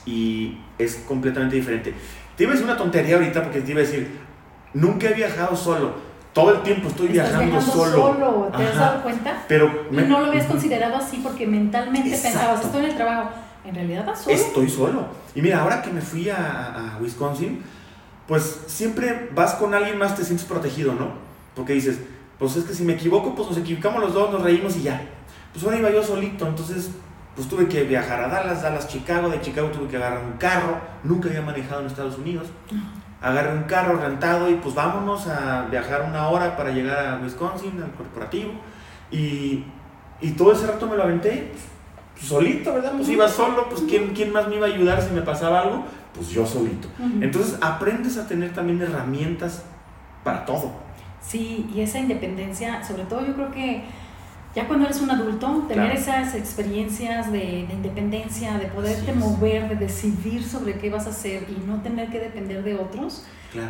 y 0.05 0.59
es 0.79 0.97
completamente 1.07 1.57
diferente. 1.57 1.95
Te 2.37 2.45
iba 2.45 2.53
a 2.53 2.55
decir 2.55 2.69
una 2.69 2.77
tontería 2.77 3.17
ahorita 3.17 3.43
porque 3.43 3.61
te 3.61 3.71
iba 3.71 3.81
a 3.81 3.85
decir, 3.85 4.21
nunca 4.75 5.09
he 5.09 5.15
viajado 5.15 5.57
solo. 5.57 6.12
Todo 6.33 6.55
el 6.55 6.62
tiempo 6.62 6.89
estoy 6.89 7.09
viajando, 7.09 7.61
solo. 7.61 7.93
solo. 7.93 8.53
¿Te 8.57 8.65
has 8.65 8.77
dado 8.77 9.03
cuenta? 9.03 9.45
Pero 9.49 9.87
y 9.91 9.97
no 9.97 10.21
lo 10.21 10.27
habías 10.27 10.47
considerado 10.47 10.97
así 10.97 11.21
porque 11.23 11.47
mentalmente 11.47 12.11
pensabas, 12.11 12.65
estoy 12.65 12.85
en 12.85 12.91
el 12.91 12.97
trabajo. 12.97 13.31
En 13.65 13.75
realidad 13.75 14.07
vas 14.07 14.23
solo. 14.23 14.35
Estoy 14.35 14.69
solo. 14.69 15.07
Y 15.35 15.43
mira, 15.43 15.61
ahora 15.61 15.83
que 15.83 15.91
me 15.91 16.01
fui 16.01 16.31
a, 16.31 16.95
a 16.95 16.99
Wisconsin, 17.03 17.62
pues 18.27 18.61
siempre 18.67 19.29
vas 19.35 19.55
con 19.55 19.75
alguien 19.75 19.99
más, 19.99 20.17
te 20.17 20.25
sientes 20.25 20.47
protegido, 20.47 20.95
¿no? 20.95 21.12
Porque 21.55 21.75
dices, 21.75 21.99
pues 22.39 22.57
es 22.57 22.65
que 22.65 22.75
si 22.75 22.83
me 22.83 22.95
equivoco, 22.95 23.35
pues 23.35 23.49
nos 23.49 23.59
equivocamos 23.59 24.01
los 24.01 24.15
dos, 24.15 24.33
nos 24.33 24.43
reímos 24.43 24.77
y 24.77 24.83
ya. 24.83 25.03
Pues 25.53 25.65
ahora 25.65 25.79
iba 25.79 25.91
yo 25.91 26.03
solito, 26.03 26.47
entonces 26.47 26.91
pues 27.35 27.49
tuve 27.49 27.67
que 27.67 27.85
viajar 27.85 28.21
a 28.21 28.29
Dallas, 28.29 28.62
Dallas, 28.62 28.89
Chicago, 28.89 29.29
de 29.29 29.41
Chicago 29.41 29.69
tuve 29.69 29.89
que 29.89 29.97
agarrar 29.97 30.23
un 30.25 30.37
carro, 30.39 30.79
nunca 31.03 31.29
había 31.29 31.43
manejado 31.43 31.81
en 31.81 31.87
Estados 31.87 32.19
Unidos, 32.19 32.49
agarré 33.21 33.55
un 33.57 33.65
carro 33.65 33.97
rentado 33.97 34.51
y 34.51 34.55
pues 34.57 34.75
vámonos 34.75 35.27
a 35.29 35.67
viajar 35.71 36.03
una 36.09 36.29
hora 36.29 36.57
para 36.57 36.71
llegar 36.71 37.07
a 37.07 37.21
Wisconsin, 37.23 37.83
al 37.83 37.93
corporativo, 37.93 38.53
y, 39.11 39.65
y 40.21 40.31
todo 40.33 40.53
ese 40.53 40.67
rato 40.67 40.87
me 40.87 40.97
lo 40.97 41.05
aventé 41.05 41.53
pues, 42.15 42.27
solito, 42.27 42.75
¿verdad? 42.75 42.93
Pues 42.97 43.09
iba 43.09 43.29
solo, 43.29 43.69
pues 43.69 43.83
¿quién, 43.89 44.12
¿quién 44.15 44.33
más 44.33 44.49
me 44.49 44.57
iba 44.57 44.67
a 44.67 44.71
ayudar 44.71 45.01
si 45.01 45.12
me 45.15 45.23
pasaba 45.23 45.61
algo? 45.61 45.85
Pues 46.15 46.29
yo 46.29 46.47
solito. 46.47 46.89
Entonces 47.23 47.57
aprendes 47.62 48.19
a 48.19 48.27
tener 48.27 48.53
también 48.53 48.83
herramientas 48.83 49.65
para 50.23 50.45
todo. 50.45 50.71
Sí, 51.23 51.71
y 51.75 51.81
esa 51.81 51.99
independencia, 51.99 52.85
sobre 52.85 53.05
todo 53.05 53.25
yo 53.25 53.35
creo 53.35 53.51
que 53.51 53.85
ya 54.54 54.66
cuando 54.66 54.85
eres 54.85 55.00
un 55.00 55.11
adulto, 55.11 55.64
tener 55.66 55.92
esas 55.92 56.35
experiencias 56.35 57.32
de, 57.32 57.61
independencia, 57.61 58.59
de 58.59 58.66
poderte 58.66 59.12
mover, 59.12 59.68
de 59.68 59.76
decidir 59.76 60.44
sobre 60.44 60.75
qué 60.75 60.90
vas 60.90 61.06
a 61.06 61.11
hacer 61.11 61.47
y 61.49 61.66
no 61.66 61.80
tener 61.80 62.11
que 62.11 62.21
depender 62.21 62.62
de 62.62 62.75
otros, 62.75 63.25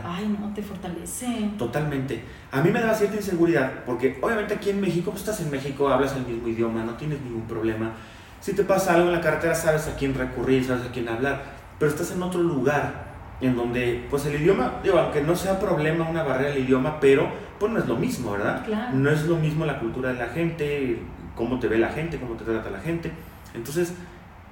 ay, 0.05 0.37
no, 0.41 0.53
te 0.55 0.63
fortalece. 0.63 1.51
Totalmente. 1.57 2.25
A 2.51 2.63
mí 2.63 2.71
me 2.71 2.81
da 2.81 2.95
cierta 2.95 3.17
inseguridad, 3.17 3.85
porque 3.87 4.19
obviamente 4.21 4.55
aquí 4.55 4.71
en 4.71 4.81
México, 4.81 5.13
pues 5.13 5.23
estás 5.23 5.41
en 5.41 5.51
México, 5.51 5.89
hablas 5.89 6.17
el 6.17 6.27
mismo 6.27 6.49
idioma, 6.49 6.83
no 6.83 6.95
tienes 6.95 7.21
ningún 7.21 7.47
problema. 7.47 7.93
Si 8.41 8.53
te 8.55 8.65
pasa 8.65 8.95
algo 8.95 9.07
en 9.07 9.13
la 9.13 9.21
carretera, 9.21 9.55
sabes 9.55 9.87
a 9.87 9.95
quién 9.95 10.15
recurrir, 10.15 10.65
sabes 10.65 10.87
a 10.87 10.91
quién 10.91 11.09
hablar, 11.09 11.45
pero 11.79 11.93
estás 11.93 12.11
en 12.11 12.23
otro 12.23 12.43
lugar 12.43 13.12
en 13.43 13.57
donde, 13.57 14.07
pues 14.09 14.25
el 14.27 14.41
idioma, 14.41 14.75
digo, 14.83 14.99
aunque 14.99 15.21
no 15.21 15.35
sea 15.35 15.59
problema 15.59 16.09
una 16.09 16.23
barrera 16.23 16.51
del 16.51 16.65
idioma, 16.65 17.01
pero 17.01 17.29
pues 17.59 17.73
no 17.73 17.79
es 17.79 17.87
lo 17.87 17.97
mismo, 17.97 18.33
¿verdad? 18.33 18.67
No 18.93 19.11
es 19.11 19.25
lo 19.25 19.37
mismo 19.37 19.67
la 19.67 19.79
cultura 19.79 20.13
de 20.13 20.19
la 20.19 20.29
gente, 20.29 21.01
cómo 21.35 21.59
te 21.59 21.69
ve 21.69 21.79
la 21.79 21.89
gente, 21.91 22.19
cómo 22.19 22.35
te 22.35 22.45
trata 22.45 22.71
la 22.71 22.81
gente. 22.81 23.11
Entonces, 23.55 23.95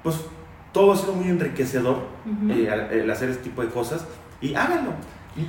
pues 0.02 0.16
todo 0.72 0.92
ha 0.92 0.96
sido 0.96 1.12
muy 1.12 1.28
enriquecedor 1.28 2.04
eh, 2.48 2.68
el 2.92 3.10
hacer 3.10 3.30
este 3.30 3.44
tipo 3.44 3.62
de 3.62 3.68
cosas 3.68 4.04
y 4.40 4.54
háganlo. 4.54 4.92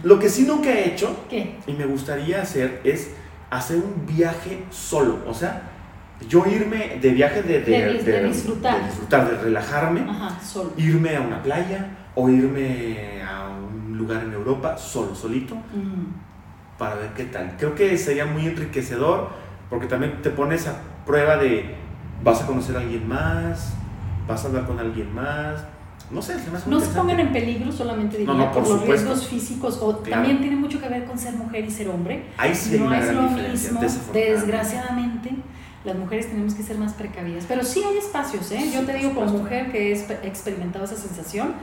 Lo 0.04 0.20
que 0.20 0.30
sí 0.30 0.44
nunca 0.44 0.70
he 0.70 0.94
hecho 0.94 1.26
y 1.32 1.74
me 1.74 1.86
gustaría 1.86 2.42
hacer 2.42 2.82
es 2.84 3.12
hacer 3.50 3.78
un 3.78 4.06
viaje 4.06 4.64
solo, 4.70 5.20
o 5.28 5.34
sea, 5.34 5.64
yo 6.28 6.46
irme 6.46 7.00
de 7.02 7.10
viaje 7.10 7.42
de, 7.42 7.62
de, 7.62 7.94
disfrutar. 8.28 8.80
de, 8.80 8.88
disfrutar. 8.88 9.30
de 9.30 9.38
relajarme, 9.38 10.06
irme 10.78 11.16
a 11.16 11.22
una 11.22 11.42
playa 11.42 11.90
o 12.16 12.30
irme 12.30 13.21
lugar 14.02 14.24
en 14.24 14.34
Europa 14.34 14.78
solo, 14.78 15.16
solito 15.16 15.56
para 16.78 16.96
ver 16.96 17.12
qué 17.16 17.26
tal. 17.26 17.56
Creo 17.58 17.76
que 17.76 17.98
sería 17.98 18.26
muy 18.26 18.48
enriquecedor 18.48 19.30
porque 19.70 19.88
también 19.88 20.22
te 20.22 20.32
pones 20.32 20.68
a 20.68 20.82
prueba 21.06 21.38
de 21.38 21.76
vas 22.24 22.42
a 22.42 22.48
conocer 22.48 22.76
a 22.76 22.80
alguien 22.80 23.08
más, 23.08 23.74
vas 24.28 24.44
a 24.44 24.48
hablar 24.48 24.66
con 24.66 24.80
alguien 24.80 25.14
más. 25.14 25.64
No 26.10 26.22
sé, 26.22 26.38
se 26.40 26.52
me 26.52 26.58
hace 26.58 26.70
No 26.70 26.80
se 26.80 26.88
pongan 26.88 27.20
en 27.20 27.32
peligro 27.32 27.72
solamente 27.72 28.18
diría, 28.18 28.52
por, 28.52 28.68
los 28.68 28.82
riesgos 28.82 29.28
físicos 29.28 29.80
o 29.82 29.96
también 29.98 30.40
tiene 30.40 30.58
mucho 30.58 30.82
que 30.82 30.90
ver 30.90 31.06
con 31.06 31.18
ser 31.18 31.36
mujer 31.36 31.64
y 31.64 31.72
ser 31.72 31.88
hombre. 31.88 32.26
Ahí 32.38 32.54
sí 32.54 32.78
no 32.78 32.94
es 32.94 33.14
lo 33.14 33.22
mismo, 33.22 33.80
desgraciadamente 34.12 35.36
las 35.84 35.96
mujeres 35.96 36.28
tenemos 36.28 36.54
que 36.54 36.64
ser 36.64 36.78
más 36.78 36.94
precavidas. 36.94 37.46
Pero 37.48 37.64
sí 37.64 37.84
hay 37.84 37.98
espacios, 37.98 38.52
¿eh? 38.52 38.72
Yo 38.74 38.86
te 38.86 38.94
digo 38.94 39.14
como 39.14 39.32
mujer 39.32 39.72
que 39.72 39.92
he 39.92 40.28
experimentado 40.28 40.86
esa 40.86 40.96
sensación, 40.96 41.54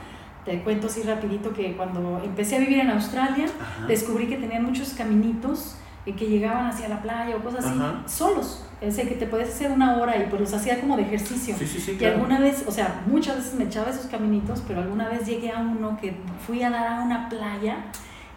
te 0.48 0.62
cuento 0.62 0.86
así 0.86 1.02
rapidito 1.02 1.52
que 1.52 1.76
cuando 1.76 2.22
empecé 2.24 2.56
a 2.56 2.58
vivir 2.60 2.78
en 2.78 2.90
Australia, 2.90 3.46
descubrí 3.86 4.26
que 4.28 4.36
tenían 4.36 4.64
muchos 4.64 4.94
caminitos 4.94 5.76
que 6.16 6.26
llegaban 6.26 6.66
hacia 6.66 6.88
la 6.88 7.02
playa 7.02 7.36
o 7.36 7.40
cosas 7.40 7.66
así, 7.66 7.78
solos. 8.06 8.64
Es 8.80 8.96
que 8.96 9.04
te 9.04 9.26
puedes 9.26 9.48
hacer 9.48 9.70
una 9.72 9.96
hora 9.96 10.16
y 10.16 10.26
pues 10.30 10.40
los 10.40 10.54
hacía 10.54 10.80
como 10.80 10.96
de 10.96 11.02
ejercicio. 11.02 11.54
y 12.00 12.04
alguna 12.04 12.38
vez, 12.38 12.64
o 12.66 12.70
sea, 12.70 13.02
muchas 13.06 13.36
veces 13.36 13.54
me 13.54 13.64
echaba 13.64 13.90
esos 13.90 14.06
caminitos, 14.06 14.62
pero 14.66 14.80
alguna 14.80 15.08
vez 15.08 15.26
llegué 15.26 15.50
a 15.50 15.58
uno 15.58 15.98
que 16.00 16.14
fui 16.46 16.62
a 16.62 16.70
dar 16.70 16.86
a 16.86 17.02
una 17.02 17.28
playa 17.28 17.84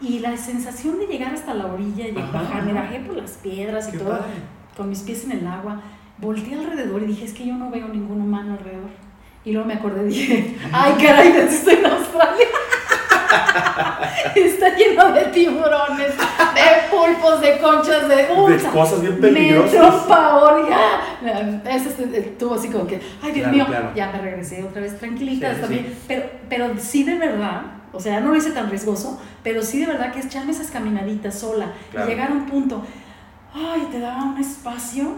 y 0.02 0.20
la 0.20 0.36
sensación 0.36 0.98
de 0.98 1.06
llegar 1.06 1.34
hasta 1.34 1.54
la 1.54 1.68
orilla 1.68 2.08
y 2.08 2.12
bajar, 2.12 2.64
me 2.64 2.74
bajé 2.74 3.00
por 3.00 3.16
las 3.16 3.32
piedras 3.34 3.94
y 3.94 3.98
todo, 3.98 4.20
con 4.76 4.90
mis 4.90 5.02
pies 5.02 5.26
en 5.26 5.32
el 5.34 5.48
agua, 5.48 5.82
volteé 6.18 6.56
alrededor 6.56 7.04
y 7.04 7.06
dije, 7.06 7.26
es 7.26 7.34
que 7.34 7.46
yo 7.46 7.56
no 7.56 7.70
veo 7.70 7.88
ningún 7.88 8.20
humano 8.20 8.54
alrededor. 8.54 8.90
Y 9.44 9.52
luego 9.54 9.68
me 9.68 9.74
acordé, 9.74 10.06
dije, 10.06 10.56
ay 10.72 10.94
caray, 11.02 11.30
estoy 11.30 11.74
en 11.76 11.86
Australia. 11.88 12.48
Está 14.36 14.76
lleno 14.76 15.12
de 15.14 15.26
tiburones, 15.26 16.10
de 16.10 16.90
pulpos, 16.92 17.42
de 17.42 17.58
conchas, 17.58 18.08
de, 18.08 18.16
de 18.18 18.70
cosas 18.72 19.02
bien 19.02 19.20
peligrosas. 19.20 20.04
Me 20.04 20.08
pavor, 20.08 20.70
ya. 20.70 21.62
Eso 21.72 21.90
estuvo 22.14 22.56
así 22.56 22.70
como 22.70 22.86
que, 22.86 23.02
ay 23.22 23.32
Dios 23.32 23.52
mío, 23.52 23.66
ya 23.96 24.12
me 24.12 24.20
regresé 24.20 24.64
otra 24.64 24.82
vez 24.82 24.98
tranquilita 25.00 25.56
también. 25.60 25.98
Pero, 26.08 26.24
pero 26.48 26.74
sí 26.78 27.04
de 27.04 27.18
verdad, 27.18 27.62
o 27.94 28.00
sea, 28.00 28.20
no 28.20 28.30
lo 28.30 28.36
hice 28.36 28.52
tan 28.52 28.70
riesgoso, 28.70 29.20
pero 29.44 29.64
sí 29.64 29.80
de 29.80 29.88
verdad 29.88 30.12
que 30.12 30.20
es 30.20 30.26
echarme 30.26 30.52
esas 30.52 30.70
caminaditas 30.70 31.40
sola 31.40 31.74
y 31.94 32.08
llegar 32.08 32.30
a 32.30 32.34
un 32.34 32.46
punto 32.46 32.84
ay, 33.54 33.88
te 33.92 34.00
da 34.00 34.24
un 34.24 34.38
espacio 34.38 35.16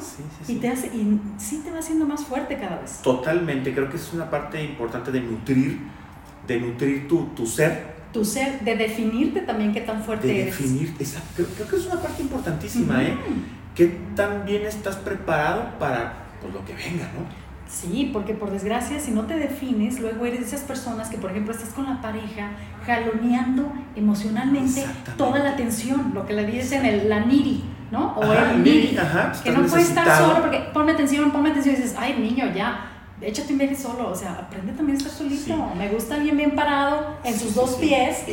y 0.48 0.56
te 0.56 0.70
hace, 0.70 0.88
y 0.88 1.20
sí 1.38 1.62
te 1.64 1.72
va 1.72 1.80
haciendo 1.80 2.06
más 2.06 2.24
fuerte 2.26 2.58
cada 2.58 2.80
vez. 2.80 3.00
Totalmente, 3.02 3.74
creo 3.74 3.90
que 3.90 3.98
es 3.98 4.14
una 4.14 4.30
parte 4.30 4.64
importante 4.64 5.12
de 5.12 5.22
nutrir, 5.22 5.80
de 6.48 6.60
nutrir 6.60 7.08
tu, 7.08 7.26
tu 7.28 7.46
ser. 7.46 7.94
Tu 8.12 8.24
ser, 8.24 8.60
de 8.62 8.76
definirte 8.76 9.42
también 9.42 9.74
qué 9.74 9.82
tan 9.82 10.04
fuerte 10.04 10.28
de 10.28 10.42
eres. 10.44 10.58
Definirte, 10.58 11.06
creo, 11.36 11.48
creo, 11.48 11.68
que 11.68 11.76
es 11.76 11.86
una 11.86 12.02
parte 12.02 12.22
importantísima, 12.22 13.04
¿eh? 13.04 13.18
¿Qué 13.76 13.88
tan 14.16 14.46
bien 14.46 14.64
estás 14.64 14.98
preparado 14.98 15.80
para 15.80 16.14
pues, 16.42 16.54
lo 16.54 16.64
que 16.64 16.74
venga, 16.74 17.06
no? 17.16 17.44
Sí, 17.68 18.12
porque 18.14 18.36
por 18.36 18.52
desgracia, 18.52 19.00
si 19.00 19.10
no 19.10 19.26
te 19.26 19.36
defines, 19.36 20.00
luego 20.00 20.28
eres 20.28 20.42
de 20.42 20.46
esas 20.46 20.62
personas 20.62 21.10
que, 21.10 21.18
por 21.18 21.32
ejemplo, 21.32 21.54
estás 21.54 21.70
con 21.70 21.86
la 21.86 22.02
pareja 22.02 22.52
jaloneando 22.86 23.72
emocionalmente 23.96 24.86
toda 25.18 25.40
la 25.40 25.52
atención, 25.52 26.12
lo 26.14 26.28
que 26.28 26.34
le 26.34 26.46
dicen 26.46 26.86
el, 26.86 27.10
la 27.10 27.22
niri, 27.22 27.64
¿no? 27.94 28.16
O 28.18 28.24
el 28.24 28.64
niri, 28.64 28.98
que 29.44 29.52
no 29.52 29.68
puede 29.68 29.84
estar 29.84 30.18
solo 30.18 30.42
porque 30.42 30.58
ponme 30.74 30.94
atención, 30.94 31.30
ponme 31.32 31.52
atención 31.52 31.76
y 31.76 31.78
dices, 31.78 31.96
ay, 31.96 32.16
niño, 32.18 32.52
ya, 32.54 32.90
échate 33.22 33.54
un 33.54 33.60
viaje 33.60 33.76
solo, 33.76 34.10
o 34.10 34.16
sea, 34.16 34.32
aprende 34.34 34.74
también 34.74 34.98
a 34.98 34.98
estar 34.98 35.14
solito. 35.14 35.56
Me 35.78 35.90
gusta 35.90 36.16
alguien 36.16 36.36
bien 36.36 36.56
parado 36.56 37.18
en 37.24 37.40
sus 37.40 37.54
dos 37.54 37.76
pies, 37.76 38.24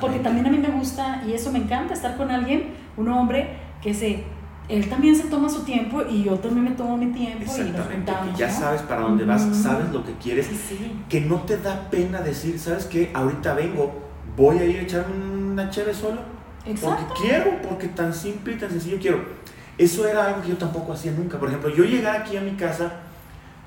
porque 0.00 0.18
también 0.18 0.46
a 0.46 0.50
mí 0.50 0.58
me 0.58 0.68
gusta 0.68 1.22
y 1.28 1.32
eso 1.32 1.52
me 1.52 1.60
encanta, 1.60 1.94
estar 1.94 2.16
con 2.16 2.32
alguien, 2.32 2.74
un 2.96 3.08
hombre 3.08 3.56
que 3.80 3.94
se 3.94 4.24
él 4.66 4.88
también 4.88 5.14
se 5.14 5.24
toma 5.24 5.46
su 5.48 5.62
tiempo 5.62 6.02
y 6.08 6.24
yo 6.24 6.36
también 6.36 6.64
me 6.64 6.70
tomo 6.70 6.96
mi 6.96 7.12
tiempo 7.12 7.44
y 7.54 7.70
nos 7.70 7.86
juntamos, 7.86 8.36
ya 8.36 8.50
sabes 8.50 8.80
para 8.82 9.02
dónde 9.02 9.24
vas, 9.26 9.46
sabes 9.52 9.92
lo 9.92 10.02
que 10.02 10.14
quieres, 10.14 10.48
que 11.08 11.20
no 11.20 11.42
te 11.42 11.58
da 11.58 11.88
pena 11.90 12.20
decir, 12.20 12.58
¿sabes 12.58 12.86
qué? 12.86 13.10
Ahorita 13.14 13.52
vengo, 13.52 13.92
voy 14.34 14.58
a 14.58 14.64
ir 14.64 14.78
a 14.78 14.82
echarme 14.82 15.14
una 15.52 15.70
chévere 15.70 15.94
solo. 15.94 16.33
Exacto. 16.66 17.06
Porque 17.08 17.22
quiero, 17.22 17.62
porque 17.62 17.88
tan 17.88 18.12
simple 18.12 18.54
y 18.54 18.56
tan 18.56 18.70
sencillo 18.70 18.98
quiero. 19.00 19.24
Eso 19.76 20.06
era 20.06 20.26
algo 20.26 20.42
que 20.42 20.48
yo 20.48 20.56
tampoco 20.56 20.92
hacía 20.92 21.12
nunca. 21.12 21.38
Por 21.38 21.48
ejemplo, 21.48 21.68
yo 21.70 21.84
llegar 21.84 22.16
aquí 22.16 22.36
a 22.36 22.40
mi 22.40 22.52
casa, 22.52 22.92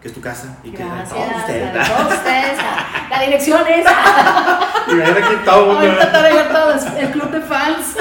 que 0.02 0.08
es 0.08 0.14
tu 0.14 0.22
casa, 0.22 0.58
y 0.64 0.72
que 0.72 0.84
Gracias, 0.84 1.10
todos 1.10 1.36
ustedes. 1.36 1.88
Todos 1.88 2.14
ustedes 2.14 2.60
la 3.10 3.22
dirección 3.24 3.62
es. 3.68 3.86
y 4.88 4.96
venir 4.96 5.24
aquí 5.24 5.36
todo 5.46 5.82
el 5.82 5.90
mundo. 5.90 6.98
el 6.98 7.12
club 7.12 7.32
de 7.32 7.42
fans. 7.42 7.96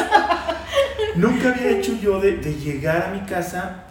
Nunca 1.16 1.48
había 1.48 1.70
hecho 1.70 1.94
yo 2.00 2.20
de, 2.20 2.36
llegar 2.36 3.06
a 3.08 3.10
mi 3.10 3.20
casa 3.26 3.84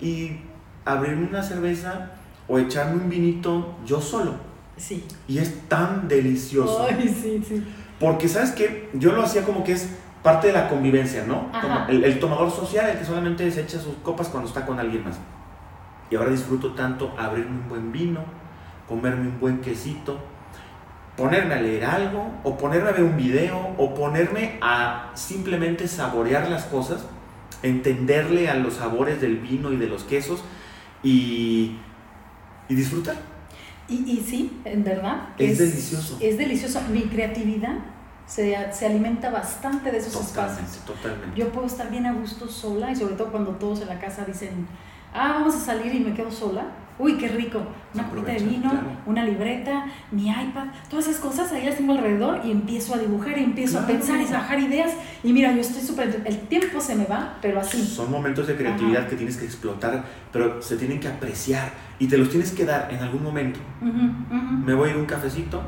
y 0.00 0.40
abrirme 0.84 1.28
una 1.28 1.42
cerveza 1.42 2.12
o 2.48 2.58
echarme 2.58 3.02
un 3.02 3.10
vinito 3.10 3.76
yo 3.84 4.00
solo. 4.00 4.34
Sí. 4.76 5.04
Y 5.28 5.38
es 5.38 5.68
tan 5.68 6.08
delicioso. 6.08 6.86
Ay, 6.88 7.14
sí, 7.22 7.44
sí. 7.46 7.62
Porque, 7.98 8.28
¿sabes 8.28 8.52
qué? 8.52 8.88
Yo 8.94 9.12
lo 9.12 9.22
hacía 9.22 9.42
como 9.42 9.62
que 9.62 9.72
es 9.72 9.90
parte 10.22 10.48
de 10.48 10.52
la 10.52 10.68
convivencia, 10.68 11.24
¿no? 11.26 11.50
Como 11.60 11.86
el, 11.88 12.04
el 12.04 12.18
tomador 12.18 12.50
social, 12.50 12.90
el 12.90 12.98
que 12.98 13.04
solamente 13.04 13.50
se 13.50 13.62
echa 13.62 13.78
sus 13.78 13.94
copas 14.02 14.28
cuando 14.28 14.48
está 14.48 14.66
con 14.66 14.78
alguien 14.78 15.04
más. 15.04 15.18
Y 16.10 16.16
ahora 16.16 16.30
disfruto 16.30 16.72
tanto 16.72 17.14
abrirme 17.18 17.58
un 17.62 17.68
buen 17.68 17.92
vino, 17.92 18.20
comerme 18.88 19.28
un 19.28 19.40
buen 19.40 19.60
quesito, 19.60 20.18
ponerme 21.16 21.54
a 21.54 21.60
leer 21.60 21.84
algo, 21.84 22.30
o 22.42 22.58
ponerme 22.58 22.88
a 22.90 22.92
ver 22.92 23.04
un 23.04 23.16
video, 23.16 23.74
o 23.78 23.94
ponerme 23.94 24.58
a 24.60 25.10
simplemente 25.14 25.86
saborear 25.86 26.50
las 26.50 26.64
cosas, 26.64 27.06
entenderle 27.62 28.48
a 28.48 28.54
los 28.54 28.74
sabores 28.74 29.20
del 29.20 29.36
vino 29.38 29.72
y 29.72 29.76
de 29.76 29.86
los 29.86 30.04
quesos 30.04 30.42
y, 31.02 31.76
y 32.68 32.74
disfrutar. 32.74 33.16
Y, 33.88 34.10
y 34.10 34.24
sí, 34.24 34.60
en 34.64 34.84
verdad. 34.84 35.28
Es 35.38 35.58
delicioso. 35.58 36.18
Es 36.20 36.38
delicioso. 36.38 36.80
Mi 36.90 37.02
creatividad 37.02 37.76
se, 38.30 38.56
se 38.72 38.86
alimenta 38.86 39.28
bastante 39.30 39.90
de 39.90 39.98
esos 39.98 40.12
Totalmente, 40.12 40.62
espacios. 40.62 40.84
totalmente. 40.86 41.36
Yo 41.40 41.50
puedo 41.50 41.66
estar 41.66 41.90
bien 41.90 42.06
a 42.06 42.12
gusto 42.12 42.46
sola 42.46 42.92
y 42.92 42.96
sobre 42.96 43.16
todo 43.16 43.32
cuando 43.32 43.50
todos 43.52 43.80
en 43.82 43.88
la 43.88 43.98
casa 43.98 44.24
dicen, 44.24 44.68
ah, 45.12 45.32
vamos 45.38 45.56
a 45.56 45.58
salir 45.58 45.92
y 45.92 45.98
me 45.98 46.14
quedo 46.14 46.30
sola. 46.30 46.62
Uy, 47.00 47.16
qué 47.16 47.28
rico. 47.28 47.60
Una 47.94 48.08
copita 48.08 48.32
de 48.32 48.40
vino, 48.40 48.70
claro. 48.70 48.86
una 49.06 49.24
libreta, 49.24 49.86
mi 50.12 50.28
iPad, 50.28 50.66
todas 50.90 51.08
esas 51.08 51.20
cosas 51.20 51.50
ahí 51.50 51.64
las 51.64 51.76
tengo 51.78 51.94
alrededor 51.94 52.42
y 52.44 52.50
empiezo 52.52 52.94
a 52.94 52.98
dibujar 52.98 53.36
y 53.38 53.42
empiezo 53.44 53.80
a 53.80 53.86
pensar 53.86 54.20
y 54.20 54.26
a 54.26 54.32
bajar 54.38 54.60
ideas. 54.60 54.92
Y 55.24 55.32
mira, 55.32 55.50
yo 55.52 55.62
estoy 55.62 55.80
súper... 55.82 56.22
El 56.24 56.38
tiempo 56.42 56.78
se 56.78 56.94
me 56.94 57.06
va, 57.06 57.38
pero 57.42 57.58
así. 57.58 57.82
Son 57.84 58.10
momentos 58.12 58.46
de 58.46 58.54
creatividad 58.54 59.00
Ajá. 59.00 59.10
que 59.10 59.16
tienes 59.16 59.38
que 59.38 59.46
explotar, 59.46 60.04
pero 60.30 60.60
se 60.62 60.76
tienen 60.76 61.00
que 61.00 61.08
apreciar 61.08 61.72
y 61.98 62.06
te 62.06 62.16
los 62.18 62.28
tienes 62.28 62.52
que 62.52 62.64
dar 62.66 62.92
en 62.92 63.00
algún 63.00 63.22
momento. 63.24 63.58
Me 63.80 64.74
voy 64.74 64.90
a 64.90 64.92
ir 64.92 64.98
a 64.98 65.00
un 65.00 65.06
cafecito 65.06 65.62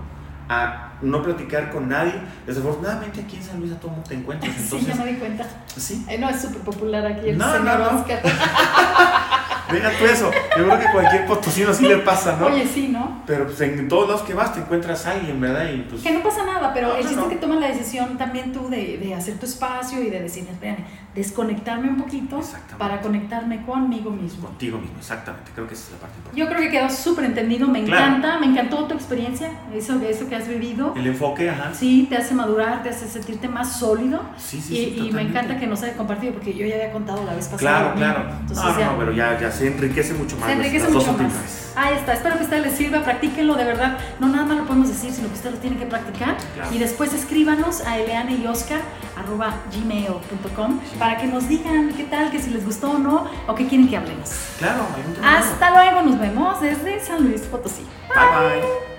a 0.50 0.92
no 1.03 1.23
platicar 1.23 1.71
con 1.71 1.89
nadie. 1.89 2.15
Desafortunadamente 2.47 3.21
aquí 3.21 3.37
en 3.37 3.43
San 3.43 3.61
Luis 3.61 3.73
a 3.73 3.77
todo 3.81 3.91
mundo 3.91 4.07
te 4.09 4.15
encuentras, 4.15 4.55
Sí, 4.57 4.63
entonces 4.63 4.89
ya 4.97 5.05
me 5.05 5.13
di 5.13 5.19
cuenta. 5.19 5.47
sí. 5.77 6.05
Eh, 6.09 6.19
no, 6.19 6.29
es 6.29 6.41
súper 6.41 6.63
popular 6.63 7.05
aquí 7.07 7.29
el 7.31 7.39
No, 7.39 7.53
señor 7.53 7.65
no, 7.79 7.93
no. 7.93 7.99
Oscar. 8.01 8.23
Deja 9.73 9.91
tú 9.99 10.05
eso. 10.05 10.31
Yo 10.57 10.64
creo 10.64 10.79
que 10.79 10.87
cualquier 10.93 11.26
potosino 11.26 11.73
sí 11.75 11.87
le 11.87 11.99
pasa, 11.99 12.37
¿no? 12.38 12.47
Oye, 12.47 12.67
sí, 12.67 12.88
¿no? 12.88 13.23
Pero 13.26 13.47
pues 13.47 13.61
en 13.62 13.88
todos 13.88 14.09
los 14.09 14.23
que 14.23 14.35
vas 14.35 14.52
te 14.55 14.61
encuentras 14.61 15.07
a 15.07 15.12
alguien, 15.12 15.41
¿verdad? 15.41 15.71
Y 15.73 15.79
pues 15.83 16.02
Que 16.02 16.12
no 16.12 16.23
pasa 16.23 16.45
nada, 16.45 16.73
pero 16.75 16.88
No, 16.88 16.95
el 16.97 17.00
chiste 17.02 17.17
no. 17.17 17.23
es 17.25 17.29
que 17.29 17.37
tomas 17.37 17.61
la 17.61 17.69
decisión 17.69 18.19
también 18.19 18.52
tú 18.52 18.69
de, 18.69 18.99
de 18.99 19.14
hacer 19.14 19.38
tu 19.38 19.47
espacio 19.47 20.02
y 20.02 20.11
de 20.11 20.21
decir, 20.21 20.47
espérame, 20.50 20.85
desconectarme 21.14 21.88
un 21.88 21.97
poquito 21.97 22.41
para 22.79 23.00
conectarme 23.00 23.62
conmigo 23.64 24.11
mismo. 24.11 24.47
contigo 24.49 24.79
mismo, 24.79 24.97
exactamente. 24.99 25.50
Creo 25.55 25.67
que 25.69 25.75
esa 25.75 25.85
es 25.87 25.93
la 25.93 25.99
parte 25.99 26.17
importante. 26.17 26.41
Yo 26.41 26.49
creo 26.49 26.61
que 26.61 26.71
quedó 26.71 26.91
súper 26.91 27.25
entendido, 27.26 27.69
me 27.69 27.85
Claro. 27.85 28.07
encanta, 28.07 28.38
me 28.38 28.47
encantó 28.47 28.85
tu 28.87 28.95
experiencia, 28.95 29.50
eso, 29.75 30.00
eso 30.00 30.29
que 30.29 30.37
has 30.37 30.49
vivido. 30.49 30.95
El 30.97 31.07
enfoque, 31.07 31.50
ajá. 31.50 31.73
Sí, 31.75 32.07
te 32.09 32.17
hace 32.17 32.35
madurar, 32.35 32.83
te 32.83 32.88
hace 32.88 33.07
sentirte 33.09 33.49
más 33.49 33.76
sólido. 33.79 34.23
Sí, 34.38 34.61
sí, 34.61 34.75
y, 34.75 35.00
sí, 35.00 35.07
y 35.09 35.12
me 35.12 35.23
encanta 35.23 35.59
que 35.59 35.67
nos 35.67 35.83
haya 35.83 35.97
compartido, 35.97 36.33
porque 36.33 36.55
yo 36.55 36.67
ya 36.67 36.76
había 36.76 36.93
contado 36.93 37.25
la 37.25 37.35
vez 37.35 37.47
pasada. 37.49 37.59
Claro, 37.59 37.95
claro. 37.95 38.23
Entonces 38.41 38.64
no, 38.64 38.79
ya, 38.79 38.87
no, 38.87 38.99
pero 38.99 39.12
ya, 39.12 39.38
ya 39.38 39.50
se 39.62 39.75
enriquece 39.75 40.12
mucho 40.14 40.37
más. 40.37 40.49
se 40.50 40.57
las- 40.57 40.66
enriquece 40.66 40.85
las 40.85 40.92
dos 40.92 41.07
mucho 41.07 41.19
más. 41.19 41.33
últimas. 41.33 41.73
Ahí 41.75 41.95
está, 41.95 42.12
espero 42.12 42.35
que 42.35 42.40
a 42.40 42.45
ustedes 42.45 42.62
les 42.66 42.76
sirva, 42.76 43.02
practíquenlo 43.02 43.54
de 43.54 43.64
verdad. 43.64 43.97
No 44.21 44.28
nada 44.28 44.45
más 44.45 44.59
lo 44.59 44.64
podemos 44.66 44.88
decir, 44.88 45.11
sino 45.11 45.28
que 45.28 45.35
ustedes 45.35 45.54
lo 45.54 45.61
tienen 45.61 45.78
que 45.78 45.87
practicar. 45.87 46.37
Claro. 46.54 46.71
Y 46.75 46.78
después 46.78 47.14
escríbanos 47.14 47.81
a 47.87 47.99
eleane 47.99 48.33
y 48.37 48.47
oscar 48.47 48.81
arroba 49.16 49.54
gmail.com 49.75 50.81
para 50.99 51.16
que 51.16 51.26
nos 51.26 51.49
digan 51.49 51.92
qué 51.97 52.04
tal, 52.04 52.31
que 52.31 52.40
si 52.40 52.50
les 52.50 52.64
gustó 52.66 52.90
o 52.92 52.99
no, 52.99 53.26
o 53.47 53.54
qué 53.54 53.66
quieren 53.66 53.88
que 53.88 53.97
hablemos. 53.97 54.31
Claro, 54.59 54.87
hay 54.95 55.02
un. 55.19 55.25
Hasta 55.25 55.71
luego, 55.71 56.02
nos 56.11 56.21
vemos 56.21 56.61
desde 56.61 57.00
San 57.00 57.25
Luis 57.25 57.40
Potosí. 57.42 57.87
Bye 58.09 58.61
bye. 58.61 58.92